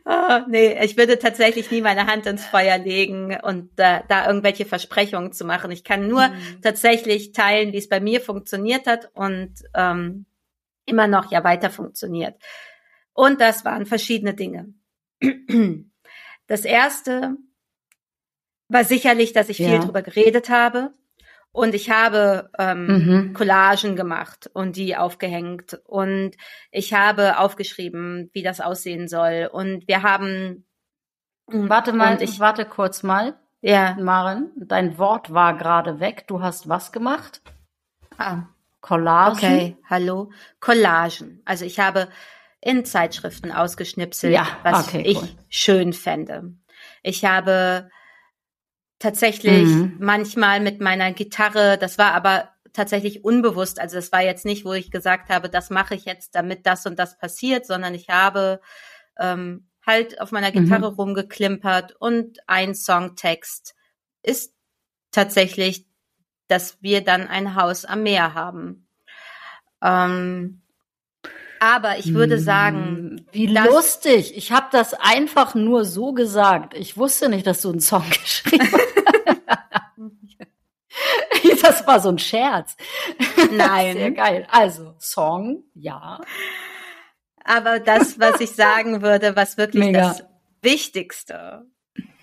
[0.06, 4.66] oh, nee, ich würde tatsächlich nie meine Hand ins Feuer legen und da, da irgendwelche
[4.66, 5.72] Versprechungen zu machen.
[5.72, 6.62] Ich kann nur mhm.
[6.62, 10.26] tatsächlich teilen, wie es bei mir funktioniert hat und ähm,
[10.86, 12.36] immer noch ja weiter funktioniert.
[13.14, 14.74] Und das waren verschiedene Dinge.
[16.48, 17.38] Das erste
[18.68, 19.70] war sicherlich, dass ich Ja.
[19.70, 20.94] viel drüber geredet habe.
[21.56, 23.34] Und ich habe ähm, Mhm.
[23.34, 25.80] Collagen gemacht und die aufgehängt.
[25.86, 26.32] Und
[26.70, 29.50] ich habe aufgeschrieben, wie das aussehen soll.
[29.52, 30.66] Und wir haben.
[31.48, 33.36] Warte mal, ich, warte kurz mal.
[33.62, 33.96] ja.
[34.00, 36.26] Maren, dein Wort war gerade weg.
[36.28, 37.42] Du hast was gemacht?
[38.18, 38.44] Ah,
[38.82, 39.38] Collagen?
[39.38, 40.32] okay, hallo.
[40.60, 41.42] Collagen.
[41.46, 42.10] Also ich habe
[42.62, 45.30] in Zeitschriften ausgeschnipselt, Ja, was okay, ich cool.
[45.50, 46.54] schön fände.
[47.04, 47.90] Ich habe
[49.06, 49.98] tatsächlich Mhm.
[50.00, 54.74] manchmal mit meiner Gitarre, das war aber tatsächlich unbewusst, also es war jetzt nicht, wo
[54.74, 58.60] ich gesagt habe, das mache ich jetzt, damit das und das passiert, sondern ich habe
[59.20, 60.96] ähm, halt auf meiner Gitarre Mhm.
[60.96, 63.76] rumgeklimpert und ein Songtext
[64.24, 64.54] ist
[65.12, 65.86] tatsächlich,
[66.48, 68.88] dass wir dann ein Haus am Meer haben.
[69.84, 70.64] Ähm,
[71.60, 72.78] aber ich würde sagen,
[73.20, 74.36] Hm, Wie lustig.
[74.36, 76.74] Ich habe das einfach nur so gesagt.
[76.76, 78.95] Ich wusste nicht, dass du einen Song geschrieben hast.
[81.62, 82.76] das war so ein Scherz.
[83.52, 83.98] Nein.
[83.98, 84.48] Sehr geil.
[84.52, 86.20] Also, Song, ja.
[87.44, 90.00] Aber das, was ich sagen würde, was wirklich Mega.
[90.00, 90.24] das
[90.62, 91.66] Wichtigste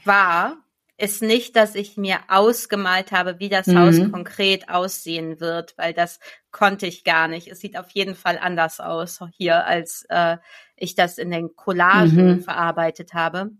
[0.04, 0.56] war,
[0.98, 3.78] ist nicht, dass ich mir ausgemalt habe, wie das Mhm.
[3.78, 7.48] Haus konkret aussehen wird, weil das konnte ich gar nicht.
[7.48, 10.36] Es sieht auf jeden Fall anders aus hier, als äh,
[10.76, 12.40] ich das in den Collagen Mhm.
[12.40, 13.50] verarbeitet habe.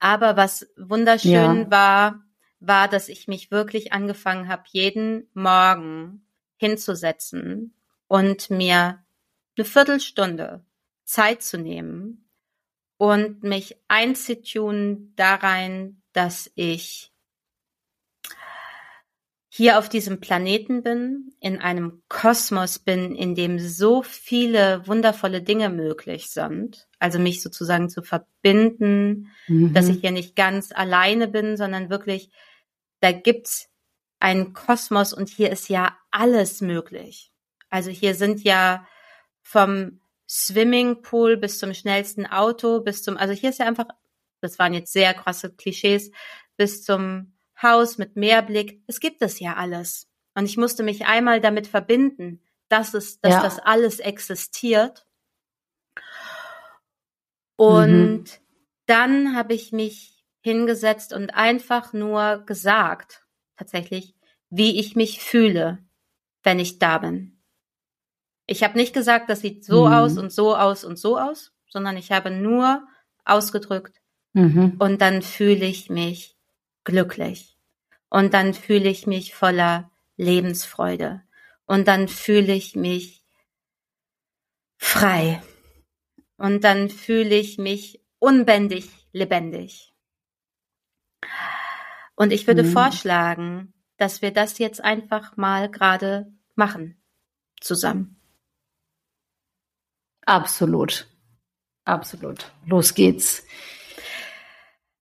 [0.00, 1.70] Aber was wunderschön Ja.
[1.70, 2.20] war,
[2.66, 6.24] war, dass ich mich wirklich angefangen habe, jeden Morgen
[6.56, 7.74] hinzusetzen
[8.08, 9.04] und mir
[9.56, 10.64] eine Viertelstunde
[11.04, 12.28] Zeit zu nehmen
[12.96, 17.12] und mich einzutun da rein, dass ich
[19.54, 25.68] hier auf diesem Planeten bin, in einem Kosmos bin, in dem so viele wundervolle Dinge
[25.68, 26.88] möglich sind.
[26.98, 29.74] Also mich sozusagen zu verbinden, Mhm.
[29.74, 32.30] dass ich hier nicht ganz alleine bin, sondern wirklich,
[33.02, 33.68] da gibt's
[34.20, 37.32] einen Kosmos und hier ist ja alles möglich.
[37.68, 38.86] Also hier sind ja
[39.42, 43.88] vom Swimmingpool bis zum schnellsten Auto, bis zum, also hier ist ja einfach,
[44.40, 46.12] das waren jetzt sehr krasse Klischees,
[46.56, 48.82] bis zum Haus mit Meerblick.
[48.86, 50.08] Es gibt es ja alles.
[50.34, 53.42] Und ich musste mich einmal damit verbinden, dass es, dass Ja.
[53.42, 55.06] das alles existiert.
[57.56, 58.24] Und Mhm.
[58.86, 63.24] dann habe ich mich hingesetzt und einfach nur gesagt,
[63.56, 64.14] tatsächlich,
[64.50, 65.78] wie ich mich fühle,
[66.42, 67.40] wenn ich da bin.
[68.46, 69.92] Ich habe nicht gesagt, das sieht so Mhm.
[69.94, 72.86] aus und so aus und so aus, sondern ich habe nur
[73.24, 74.00] ausgedrückt,
[74.34, 74.76] Mhm.
[74.78, 76.36] und dann fühle ich mich
[76.84, 77.56] glücklich.
[78.08, 81.22] Und dann fühle ich mich voller Lebensfreude.
[81.66, 83.24] Und dann fühle ich mich
[84.76, 85.42] frei.
[86.36, 89.91] Und dann fühle ich mich unbändig lebendig.
[92.14, 92.72] Und ich würde Mhm.
[92.72, 97.00] vorschlagen, dass wir das jetzt einfach mal gerade machen.
[97.60, 98.16] Zusammen.
[100.26, 101.06] Absolut.
[101.84, 102.52] Absolut.
[102.66, 103.44] Los geht's.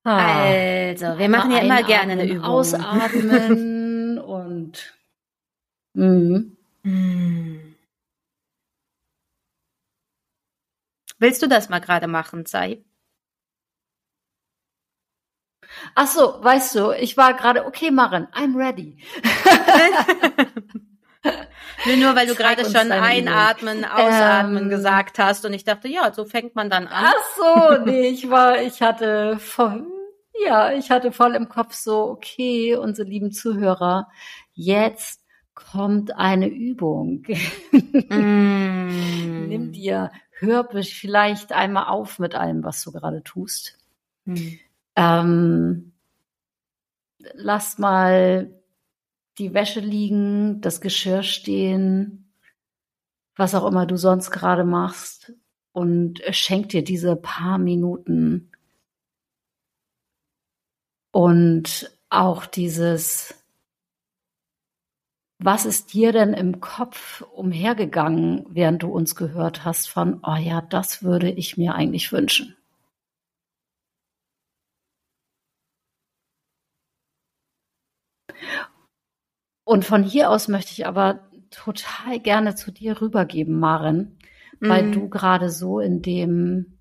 [0.03, 0.43] Ah.
[0.43, 2.43] Also, wir machen ja immer gerne eine Übung.
[2.43, 4.97] Ausatmen und
[5.93, 6.57] mhm.
[6.83, 7.75] Hm.
[11.19, 12.83] Willst du das mal gerade machen, Sai?
[15.95, 18.97] Ach so, weißt du, ich war gerade, okay, Maren, I'm ready.
[21.85, 24.69] Nur, nur weil du gerade schon einatmen, ausatmen Ähm.
[24.69, 27.05] gesagt hast und ich dachte, ja, so fängt man dann an.
[27.07, 29.85] Ach so, nee, ich war, ich hatte voll,
[30.45, 34.07] ja, ich hatte voll im Kopf so, okay, unsere lieben Zuhörer,
[34.53, 35.21] jetzt
[35.53, 37.23] kommt eine Übung.
[38.09, 39.47] Mm.
[39.47, 43.77] Nimm dir, hör vielleicht einmal auf mit allem, was du gerade tust.
[44.25, 44.59] Hm.
[45.01, 45.93] Ähm,
[47.33, 48.53] lass mal
[49.39, 52.31] die Wäsche liegen, das Geschirr stehen,
[53.35, 55.33] was auch immer du sonst gerade machst
[55.71, 58.51] und schenk dir diese paar Minuten
[61.11, 63.33] und auch dieses,
[65.39, 70.61] was ist dir denn im Kopf umhergegangen, während du uns gehört hast von, oh ja,
[70.61, 72.55] das würde ich mir eigentlich wünschen.
[79.71, 84.19] Und von hier aus möchte ich aber total gerne zu dir rübergeben, Maren,
[84.59, 84.91] weil Mm.
[84.91, 86.77] du gerade so in dem,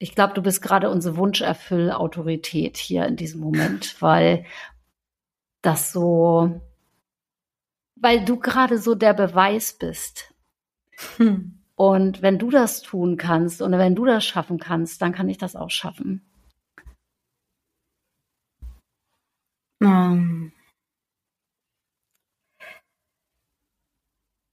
[0.00, 4.44] ich glaube, du bist gerade unsere Wunscherfüll-Autorität hier in diesem Moment, weil
[5.62, 6.60] das so,
[7.94, 10.34] weil du gerade so der Beweis bist.
[11.16, 11.62] Hm.
[11.76, 15.38] Und wenn du das tun kannst und wenn du das schaffen kannst, dann kann ich
[15.38, 16.28] das auch schaffen.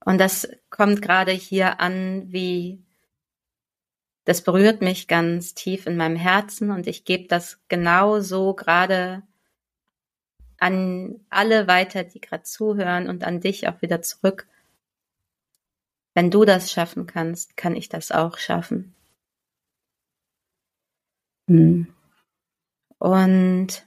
[0.07, 2.81] Und das kommt gerade hier an, wie
[4.23, 9.23] das berührt mich ganz tief in meinem Herzen und ich gebe das genau so gerade
[10.59, 14.47] an alle weiter, die gerade zuhören und an dich auch wieder zurück.
[16.13, 18.95] Wenn du das schaffen kannst, kann ich das auch schaffen.
[21.49, 21.93] Hm.
[22.97, 23.85] Und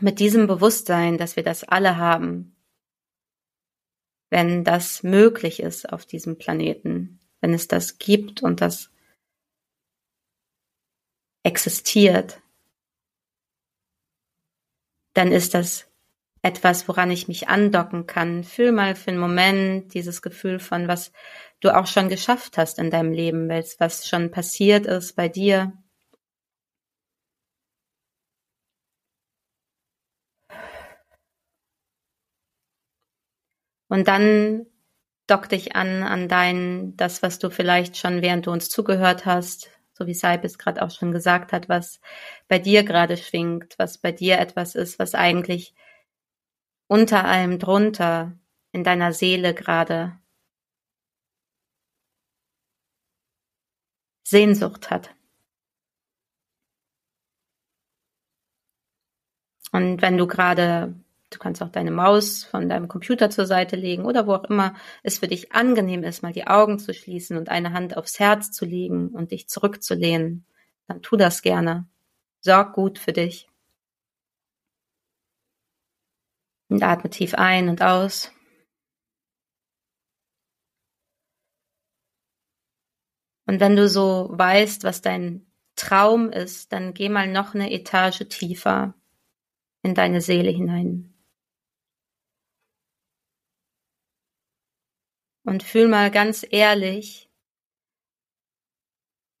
[0.00, 2.56] mit diesem Bewusstsein, dass wir das alle haben,
[4.30, 8.90] wenn das möglich ist auf diesem Planeten, wenn es das gibt und das
[11.42, 12.40] existiert,
[15.14, 15.90] dann ist das
[16.42, 18.44] etwas, woran ich mich andocken kann.
[18.44, 21.12] Fühl mal für einen Moment dieses Gefühl von, was
[21.60, 25.72] du auch schon geschafft hast in deinem Leben, was schon passiert ist bei dir.
[33.88, 34.66] Und dann
[35.26, 39.70] dock dich an an dein, das, was du vielleicht schon während du uns zugehört hast,
[39.92, 42.00] so wie Saib es gerade auch schon gesagt hat, was
[42.48, 45.74] bei dir gerade schwingt, was bei dir etwas ist, was eigentlich
[46.86, 48.38] unter allem drunter
[48.72, 50.18] in deiner Seele gerade
[54.24, 55.14] Sehnsucht hat.
[59.72, 60.94] Und wenn du gerade
[61.30, 64.74] Du kannst auch deine Maus von deinem Computer zur Seite legen oder wo auch immer
[65.02, 68.50] es für dich angenehm ist, mal die Augen zu schließen und eine Hand aufs Herz
[68.50, 70.46] zu legen und dich zurückzulehnen.
[70.86, 71.86] Dann tu das gerne.
[72.40, 73.48] Sorg gut für dich.
[76.70, 78.32] Und atme tief ein und aus.
[83.46, 88.28] Und wenn du so weißt, was dein Traum ist, dann geh mal noch eine Etage
[88.28, 88.94] tiefer
[89.82, 91.14] in deine Seele hinein.
[95.48, 97.30] Und fühl mal ganz ehrlich,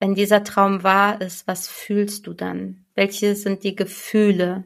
[0.00, 2.86] wenn dieser Traum wahr ist, was fühlst du dann?
[2.94, 4.64] Welche sind die Gefühle,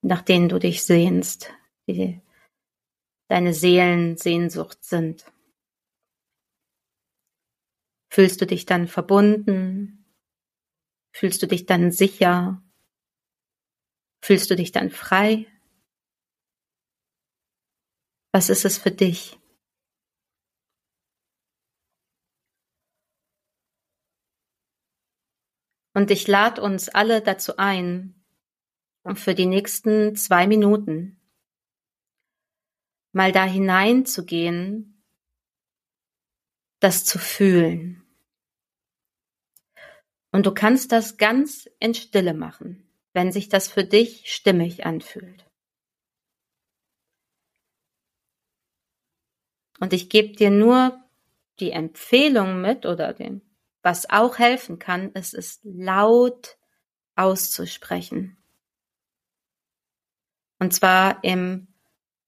[0.00, 1.52] nach denen du dich sehnst,
[1.86, 2.22] die
[3.28, 5.30] deine Seelensehnsucht sind?
[8.10, 10.06] Fühlst du dich dann verbunden?
[11.12, 12.62] Fühlst du dich dann sicher?
[14.24, 15.46] Fühlst du dich dann frei?
[18.36, 19.38] Was ist es für dich?
[25.94, 28.22] Und ich lade uns alle dazu ein,
[29.14, 31.18] für die nächsten zwei Minuten
[33.12, 35.02] mal da hineinzugehen,
[36.80, 38.02] das zu fühlen.
[40.30, 45.45] Und du kannst das ganz in Stille machen, wenn sich das für dich stimmig anfühlt.
[49.80, 50.98] Und ich gebe dir nur
[51.60, 53.42] die Empfehlung mit oder den,
[53.82, 56.58] was auch helfen kann, ist es laut
[57.14, 58.36] auszusprechen.
[60.58, 61.68] Und zwar im,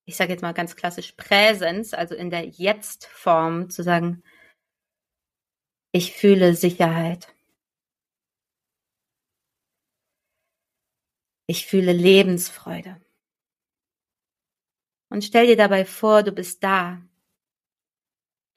[0.05, 4.23] ich sage jetzt mal ganz klassisch Präsens, also in der Jetzt-Form zu sagen,
[5.93, 7.35] ich fühle Sicherheit.
[11.47, 13.01] Ich fühle Lebensfreude.
[15.09, 17.03] Und stell dir dabei vor, du bist da,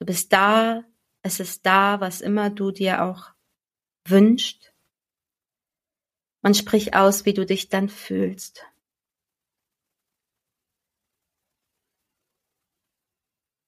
[0.02, 0.84] Du bist da,
[1.22, 3.36] es ist da, was immer du dir auch
[4.04, 4.74] wünscht.
[6.42, 8.66] Und sprich aus, wie du dich dann fühlst.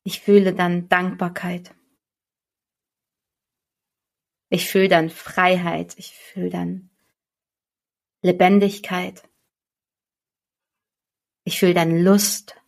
[0.03, 1.75] Ich fühle dann Dankbarkeit.
[4.49, 5.93] Ich fühle dann Freiheit.
[5.99, 6.89] Ich fühle dann
[8.23, 9.21] Lebendigkeit.
[11.43, 12.59] Ich fühle dann Lust.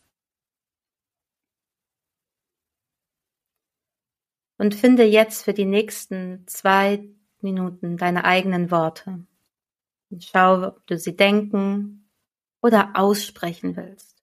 [4.57, 7.09] Und finde jetzt für die nächsten zwei
[7.41, 9.25] Minuten deine eigenen Worte.
[10.09, 12.09] Und schau, ob du sie denken
[12.61, 14.14] oder aussprechen willst.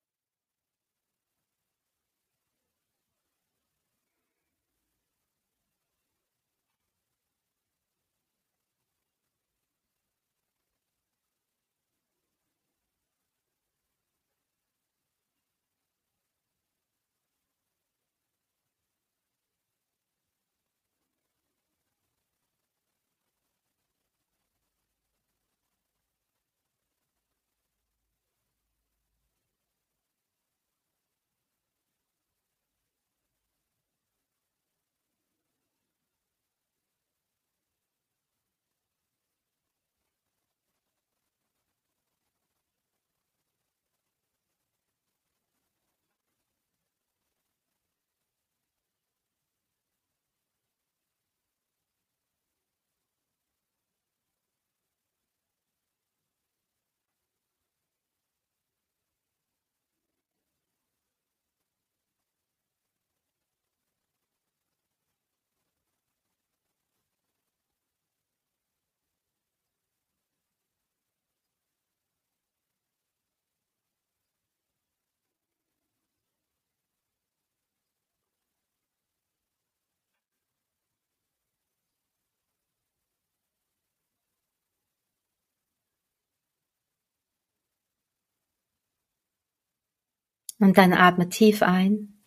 [90.63, 92.23] Und dann atme tief ein.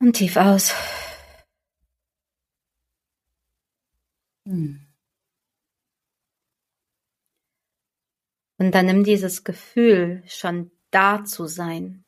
[0.00, 0.74] Und tief aus.
[4.46, 4.86] Hm.
[8.58, 12.04] Und dann nimm dieses Gefühl, schon da zu sein,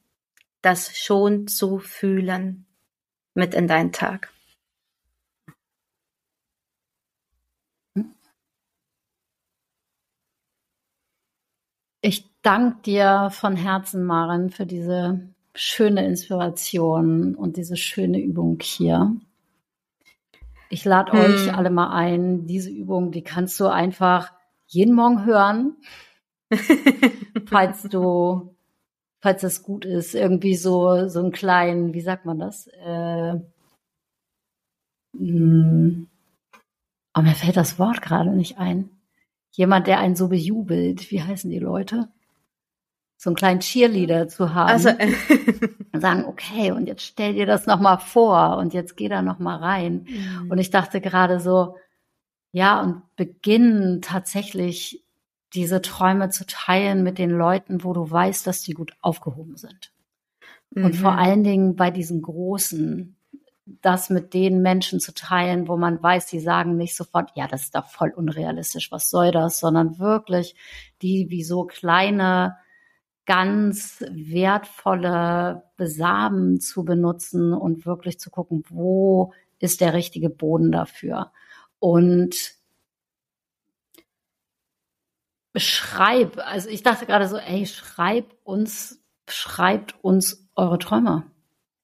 [0.60, 2.66] das schon zu fühlen,
[3.32, 4.30] mit in deinen Tag.
[12.02, 19.16] Ich danke dir von Herzen, Maren, für diese schöne Inspiration und diese schöne Übung hier.
[20.70, 21.20] Ich lade hm.
[21.20, 24.32] euch alle mal ein, diese Übung, die kannst du einfach
[24.66, 25.76] jeden Morgen hören,
[27.46, 28.54] falls du,
[29.20, 32.68] falls es gut ist, irgendwie so, so einen kleinen, wie sagt man das?
[32.68, 33.42] Äh, mh,
[35.12, 36.08] hm.
[37.12, 38.90] aber mir fällt das Wort gerade nicht ein
[39.52, 41.10] jemand, der einen so bejubelt.
[41.10, 42.08] Wie heißen die Leute?
[43.22, 44.68] So einen kleinen Cheerleader zu haben.
[44.68, 45.12] Also, äh
[46.00, 50.08] sagen, okay, und jetzt stell dir das nochmal vor und jetzt geh da nochmal rein.
[50.08, 50.50] Mhm.
[50.50, 51.76] Und ich dachte gerade so,
[52.50, 55.04] ja, und beginnen tatsächlich
[55.54, 59.92] diese Träume zu teilen mit den Leuten, wo du weißt, dass die gut aufgehoben sind.
[60.70, 60.84] Mhm.
[60.86, 61.18] Und vor mhm.
[61.18, 63.14] allen Dingen bei diesen großen,
[63.82, 67.62] das mit den Menschen zu teilen, wo man weiß, die sagen nicht sofort, ja, das
[67.62, 70.56] ist da voll unrealistisch, was soll das, sondern wirklich
[71.02, 72.56] die wie so kleine,
[73.26, 81.30] ganz wertvolle Besamen zu benutzen und wirklich zu gucken, wo ist der richtige Boden dafür.
[81.78, 82.54] Und
[85.56, 91.24] schreib, also ich dachte gerade so, ey, schreib uns, schreibt uns eure Träume.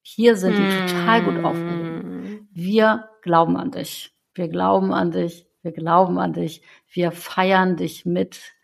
[0.02, 2.02] Hier sind die total gut aufgehoben.
[2.02, 2.48] Hm.
[2.50, 4.14] Wir glauben an dich.
[4.34, 5.46] Wir glauben an dich.
[5.62, 6.62] Wir glauben an dich.
[6.90, 8.54] Wir feiern dich mit.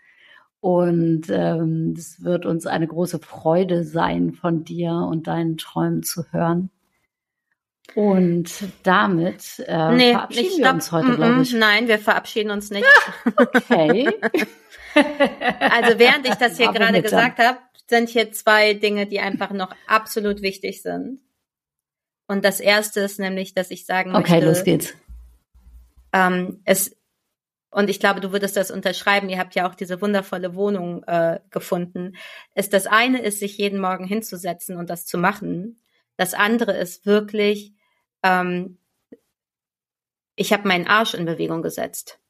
[0.64, 6.24] Und ähm, es wird uns eine große Freude sein, von dir und deinen Träumen zu
[6.32, 6.70] hören.
[7.94, 8.50] Und
[8.82, 11.52] damit äh, nee, verabschieden wir uns heute, glaube ich.
[11.52, 12.86] Nein, wir verabschieden uns nicht.
[13.36, 14.08] okay.
[14.94, 19.76] also während ich das hier gerade gesagt habe, sind hier zwei Dinge, die einfach noch
[19.86, 21.20] absolut wichtig sind.
[22.26, 24.36] Und das erste ist nämlich, dass ich sagen okay, möchte.
[24.36, 24.94] Okay, los geht's.
[26.14, 26.96] Ähm, es,
[27.74, 29.28] und ich glaube, du würdest das unterschreiben.
[29.28, 32.16] Ihr habt ja auch diese wundervolle Wohnung äh, gefunden.
[32.54, 35.82] Ist das eine ist, sich jeden Morgen hinzusetzen und das zu machen.
[36.16, 37.72] Das andere ist wirklich,
[38.22, 38.78] ähm,
[40.36, 42.20] ich habe meinen Arsch in Bewegung gesetzt.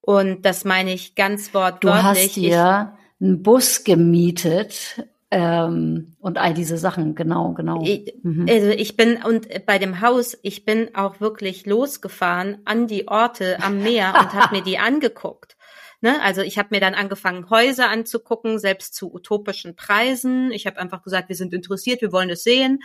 [0.00, 2.34] Und das meine ich ganz wortwörtlich.
[2.34, 7.82] Du hast dir einen Bus gemietet ähm, und all diese Sachen, genau, genau.
[7.84, 8.46] Ich, mhm.
[8.48, 13.58] Also ich bin, und bei dem Haus, ich bin auch wirklich losgefahren an die Orte
[13.60, 15.56] am Meer und habe mir die angeguckt.
[16.00, 16.22] Ne?
[16.22, 20.52] Also ich habe mir dann angefangen, Häuser anzugucken, selbst zu utopischen Preisen.
[20.52, 22.80] Ich habe einfach gesagt, wir sind interessiert, wir wollen es sehen.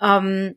[0.00, 0.56] Ähm,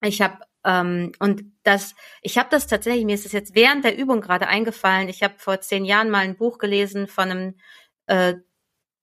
[0.00, 3.96] ich habe ähm, und das, ich habe das tatsächlich, mir ist es jetzt während der
[3.96, 5.08] Übung gerade eingefallen.
[5.08, 7.54] Ich habe vor zehn Jahren mal ein Buch gelesen von einem
[8.06, 8.34] äh,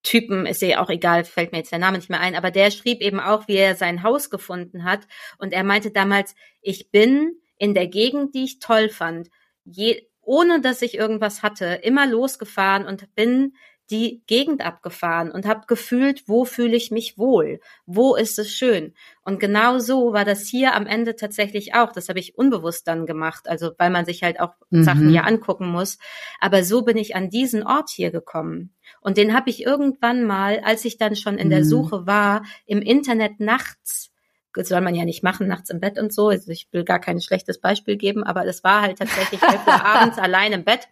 [0.06, 2.72] Typen, ist ja auch egal, fällt mir jetzt der Name nicht mehr ein, aber der
[2.72, 5.01] schrieb eben auch, wie er sein Haus gefunden hat.
[5.38, 9.30] Und er meinte damals, ich bin in der Gegend, die ich toll fand,
[9.66, 13.56] je, ohne dass ich irgendwas hatte, immer losgefahren und bin
[13.91, 18.93] die Gegend abgefahren und habe gefühlt, wo fühle ich mich wohl, wo ist es schön.
[19.23, 21.91] Und genau so war das hier am Ende tatsächlich auch.
[21.91, 24.83] Das habe ich unbewusst dann gemacht, also weil man sich halt auch mhm.
[24.83, 25.97] Sachen hier angucken muss.
[26.39, 28.73] Aber so bin ich an diesen Ort hier gekommen.
[29.01, 31.65] Und den habe ich irgendwann mal, als ich dann schon in der mhm.
[31.65, 34.11] Suche war, im Internet nachts
[34.55, 36.29] das soll man ja nicht machen, nachts im Bett und so.
[36.29, 39.86] Also ich will gar kein schlechtes Beispiel geben, aber es war halt tatsächlich elf Uhr
[39.86, 40.88] abends allein im Bett.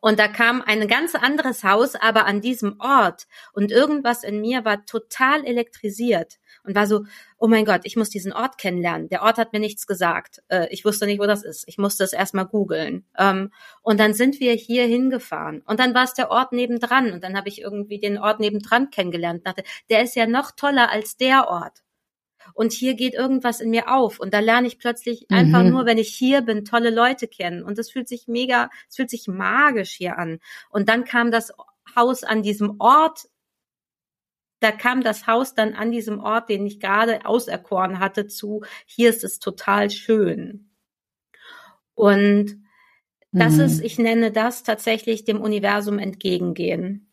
[0.00, 3.26] Und da kam ein ganz anderes Haus, aber an diesem Ort.
[3.52, 7.04] Und irgendwas in mir war total elektrisiert und war so,
[7.38, 9.08] oh mein Gott, ich muss diesen Ort kennenlernen.
[9.08, 10.42] Der Ort hat mir nichts gesagt.
[10.48, 11.64] Äh, ich wusste nicht, wo das ist.
[11.66, 13.04] Ich musste es erstmal googeln.
[13.18, 13.52] Ähm,
[13.82, 15.62] und dann sind wir hier hingefahren.
[15.66, 17.12] Und dann war es der Ort nebendran.
[17.12, 19.46] Und dann habe ich irgendwie den Ort nebendran kennengelernt.
[19.46, 21.82] Dachte, der ist ja noch toller als der Ort
[22.54, 25.36] und hier geht irgendwas in mir auf und da lerne ich plötzlich mhm.
[25.36, 28.96] einfach nur, wenn ich hier bin, tolle Leute kennen und das fühlt sich mega, es
[28.96, 30.40] fühlt sich magisch hier an.
[30.70, 31.52] Und dann kam das
[31.96, 33.28] Haus an diesem Ort
[34.60, 39.08] da kam das Haus dann an diesem Ort, den ich gerade auserkoren hatte, zu, hier
[39.08, 40.70] ist es total schön.
[41.94, 42.62] Und
[43.32, 43.60] das mhm.
[43.60, 47.10] ist, ich nenne das tatsächlich dem Universum entgegengehen.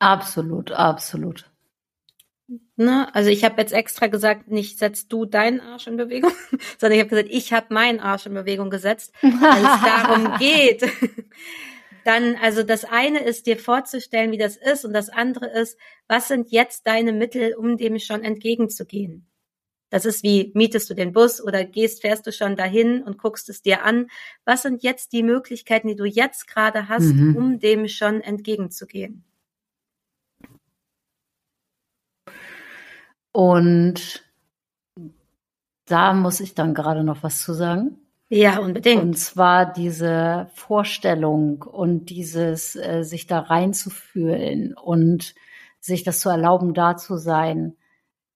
[0.00, 1.51] Absolut, absolut.
[2.76, 3.14] Ne?
[3.14, 6.32] Also ich habe jetzt extra gesagt, nicht setzt du deinen Arsch in Bewegung,
[6.78, 10.82] sondern ich habe gesagt, ich habe meinen Arsch in Bewegung gesetzt, weil es darum geht,
[12.04, 15.78] dann, also das eine ist, dir vorzustellen, wie das ist, und das andere ist,
[16.08, 19.26] was sind jetzt deine Mittel, um dem schon entgegenzugehen?
[19.90, 23.50] Das ist wie, mietest du den Bus oder gehst, fährst du schon dahin und guckst
[23.50, 24.08] es dir an?
[24.46, 27.36] Was sind jetzt die Möglichkeiten, die du jetzt gerade hast, mhm.
[27.36, 29.24] um dem schon entgegenzugehen?
[33.32, 34.22] Und
[35.86, 37.98] da muss ich dann gerade noch was zu sagen.
[38.28, 39.02] Ja, unbedingt.
[39.02, 45.34] Und zwar diese Vorstellung und dieses äh, sich da reinzufühlen und
[45.80, 47.76] sich das zu erlauben, da zu sein,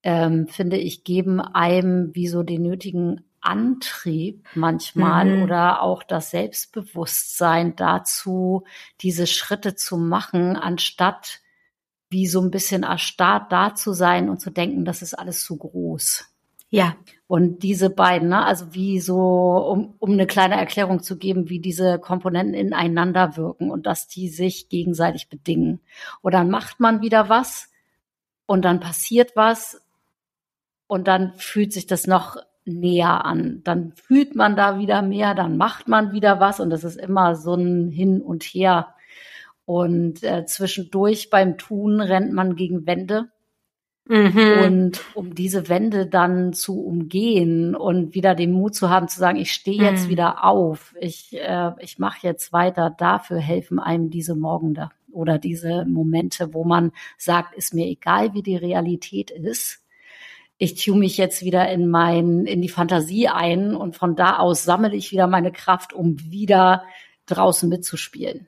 [0.02, 5.42] ähm, finde ich, geben einem wie so den nötigen Antrieb manchmal mhm.
[5.44, 8.64] oder auch das Selbstbewusstsein dazu,
[9.00, 11.40] diese Schritte zu machen, anstatt
[12.08, 15.56] wie so ein bisschen erstarrt da zu sein und zu denken, das ist alles zu
[15.56, 16.24] groß.
[16.68, 16.96] Ja.
[17.28, 21.58] Und diese beiden, ne, also wie so, um, um eine kleine Erklärung zu geben, wie
[21.58, 25.80] diese Komponenten ineinander wirken und dass die sich gegenseitig bedingen.
[26.22, 27.70] Und dann macht man wieder was
[28.46, 29.80] und dann passiert was
[30.86, 33.62] und dann fühlt sich das noch näher an.
[33.64, 37.34] Dann fühlt man da wieder mehr, dann macht man wieder was und das ist immer
[37.36, 38.94] so ein Hin und Her.
[39.66, 43.30] Und äh, zwischendurch beim Tun rennt man gegen Wände
[44.08, 44.62] Mhm.
[44.64, 49.38] Und um diese Wände dann zu umgehen und wieder den Mut zu haben, zu sagen,
[49.38, 50.10] ich stehe jetzt mhm.
[50.10, 55.84] wieder auf, ich, äh, ich mache jetzt weiter, dafür helfen einem diese Morgende oder diese
[55.86, 59.82] Momente, wo man sagt, ist mir egal, wie die Realität ist.
[60.56, 64.62] Ich tue mich jetzt wieder in mein, in die Fantasie ein und von da aus
[64.62, 66.84] sammle ich wieder meine Kraft, um wieder
[67.26, 68.46] draußen mitzuspielen.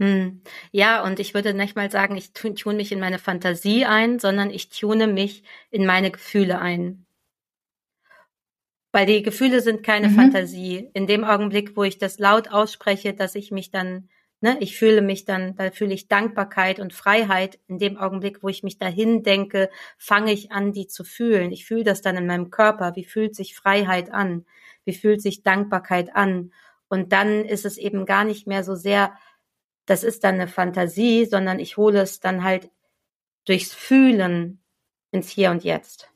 [0.00, 0.42] Hm.
[0.70, 4.50] Ja, und ich würde nicht mal sagen, ich tune mich in meine Fantasie ein, sondern
[4.50, 7.04] ich tune mich in meine Gefühle ein.
[8.92, 10.14] Weil die Gefühle sind keine mhm.
[10.14, 10.90] Fantasie.
[10.94, 14.08] In dem Augenblick, wo ich das laut ausspreche, dass ich mich dann,
[14.40, 17.58] ne, ich fühle mich dann, da fühle ich Dankbarkeit und Freiheit.
[17.66, 19.68] In dem Augenblick, wo ich mich dahin denke,
[19.98, 21.50] fange ich an, die zu fühlen.
[21.52, 22.94] Ich fühle das dann in meinem Körper.
[22.94, 24.46] Wie fühlt sich Freiheit an?
[24.84, 26.52] Wie fühlt sich Dankbarkeit an?
[26.88, 29.12] Und dann ist es eben gar nicht mehr so sehr
[29.88, 32.70] das ist dann eine Fantasie, sondern ich hole es dann halt
[33.46, 34.62] durchs Fühlen
[35.10, 36.10] ins Hier und Jetzt.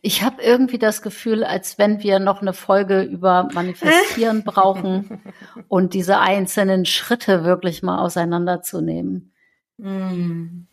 [0.00, 5.20] Ich habe irgendwie das Gefühl, als wenn wir noch eine Folge über Manifestieren brauchen
[5.66, 9.34] und diese einzelnen Schritte wirklich mal auseinanderzunehmen.
[9.78, 10.68] Mm.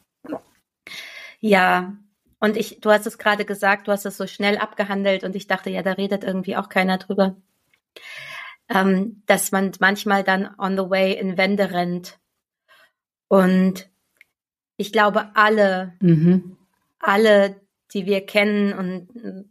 [1.39, 1.97] Ja,
[2.39, 5.47] und ich, du hast es gerade gesagt, du hast es so schnell abgehandelt und ich
[5.47, 7.35] dachte, ja, da redet irgendwie auch keiner drüber
[8.69, 12.19] ähm, dass man manchmal dann on the way in Wände rennt.
[13.27, 13.89] Und
[14.77, 16.57] ich glaube, alle, mhm.
[16.99, 17.61] alle,
[17.93, 19.47] die wir kennen und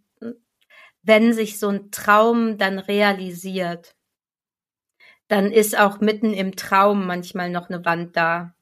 [1.03, 3.95] wenn sich so ein Traum dann realisiert,
[5.29, 8.55] dann ist auch mitten im Traum manchmal noch eine Wand da.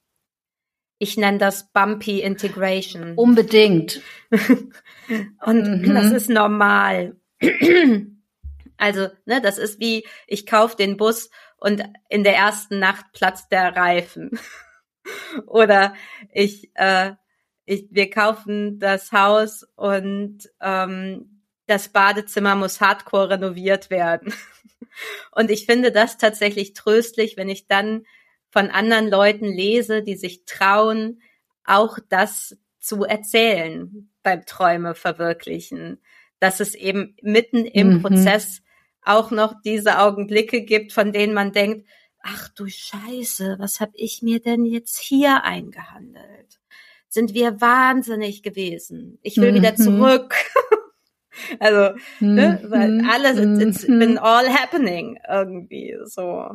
[0.98, 3.14] Ich nenne das Bumpy Integration.
[3.14, 4.02] Unbedingt.
[4.30, 5.94] und mhm.
[5.94, 7.16] das ist normal.
[8.78, 13.52] Also, ne, das ist wie, ich kauf den Bus und in der ersten Nacht platzt
[13.52, 14.38] der Reifen.
[15.46, 15.94] Oder
[16.32, 17.12] ich, äh,
[17.64, 24.32] ich, wir kaufen das Haus und ähm, das Badezimmer muss hardcore renoviert werden.
[25.30, 28.04] Und ich finde das tatsächlich tröstlich, wenn ich dann
[28.50, 31.20] von anderen Leuten lese, die sich trauen,
[31.64, 36.00] auch das zu erzählen beim Träume verwirklichen.
[36.40, 38.02] Dass es eben mitten im mhm.
[38.02, 38.62] Prozess
[39.08, 41.86] auch noch diese Augenblicke gibt, von denen man denkt,
[42.22, 46.60] ach du Scheiße, was habe ich mir denn jetzt hier eingehandelt?
[47.08, 49.18] Sind wir wahnsinnig gewesen?
[49.22, 49.56] Ich will mhm.
[49.56, 50.34] wieder zurück.
[51.60, 53.10] also, ne, weil mhm.
[53.10, 56.50] alles, it's, it's been all happening irgendwie so.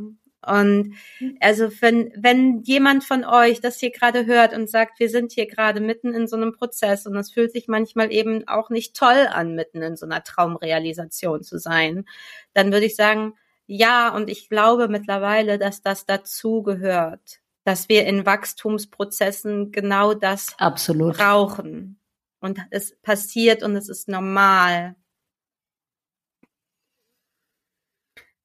[0.46, 0.96] Und
[1.40, 5.48] also wenn, wenn jemand von euch das hier gerade hört und sagt, wir sind hier
[5.48, 9.28] gerade mitten in so einem Prozess und es fühlt sich manchmal eben auch nicht toll
[9.32, 12.06] an, mitten in so einer Traumrealisation zu sein,
[12.54, 13.34] dann würde ich sagen,
[13.66, 20.56] ja, und ich glaube mittlerweile, dass das dazu gehört, dass wir in Wachstumsprozessen genau das
[20.58, 21.18] Absolut.
[21.18, 22.00] brauchen.
[22.40, 24.96] Und es passiert und es ist normal.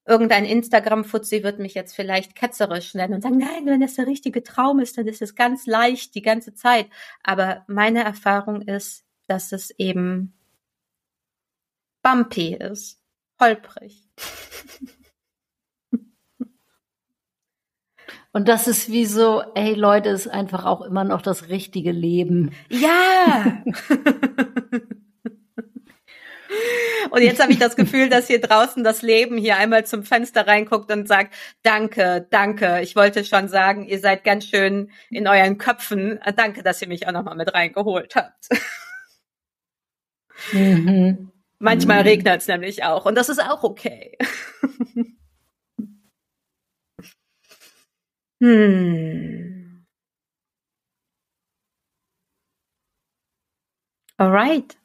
[0.08, 4.42] Irgendein Instagram-Fuzzi wird mich jetzt vielleicht ketzerisch nennen und sagen, nein, wenn das der richtige
[4.42, 6.86] Traum ist, dann ist es ganz leicht die ganze Zeit.
[7.22, 10.32] Aber meine Erfahrung ist, dass es eben
[12.02, 13.00] bumpy ist,
[13.38, 14.08] holprig.
[18.32, 22.52] Und das ist wie so, ey Leute, ist einfach auch immer noch das richtige Leben.
[22.70, 23.62] Ja.
[27.10, 30.46] Und jetzt habe ich das Gefühl, dass hier draußen das Leben hier einmal zum Fenster
[30.46, 32.80] reinguckt und sagt, danke, danke.
[32.82, 36.20] Ich wollte schon sagen, ihr seid ganz schön in euren Köpfen.
[36.36, 38.48] Danke, dass ihr mich auch nochmal mit reingeholt habt.
[40.52, 41.32] Mhm.
[41.58, 42.08] Manchmal mhm.
[42.08, 44.16] regnet es nämlich auch und das ist auch okay.
[48.40, 49.84] hm.
[54.16, 54.76] Alright.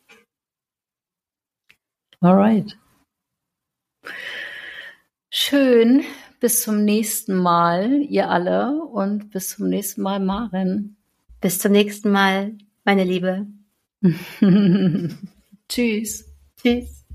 [2.24, 2.78] Alright.
[5.30, 6.06] Schön.
[6.40, 10.96] Bis zum nächsten Mal, ihr alle, und bis zum nächsten Mal, Maren.
[11.42, 12.54] Bis zum nächsten Mal,
[12.86, 13.48] meine Liebe.
[15.70, 16.34] Tschüss.
[16.62, 17.06] Tschüss.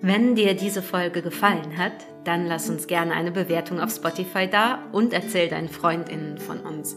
[0.00, 1.92] Wenn dir diese Folge gefallen hat,
[2.24, 6.96] dann lass uns gerne eine Bewertung auf Spotify da und erzähl deinen FreundInnen von uns.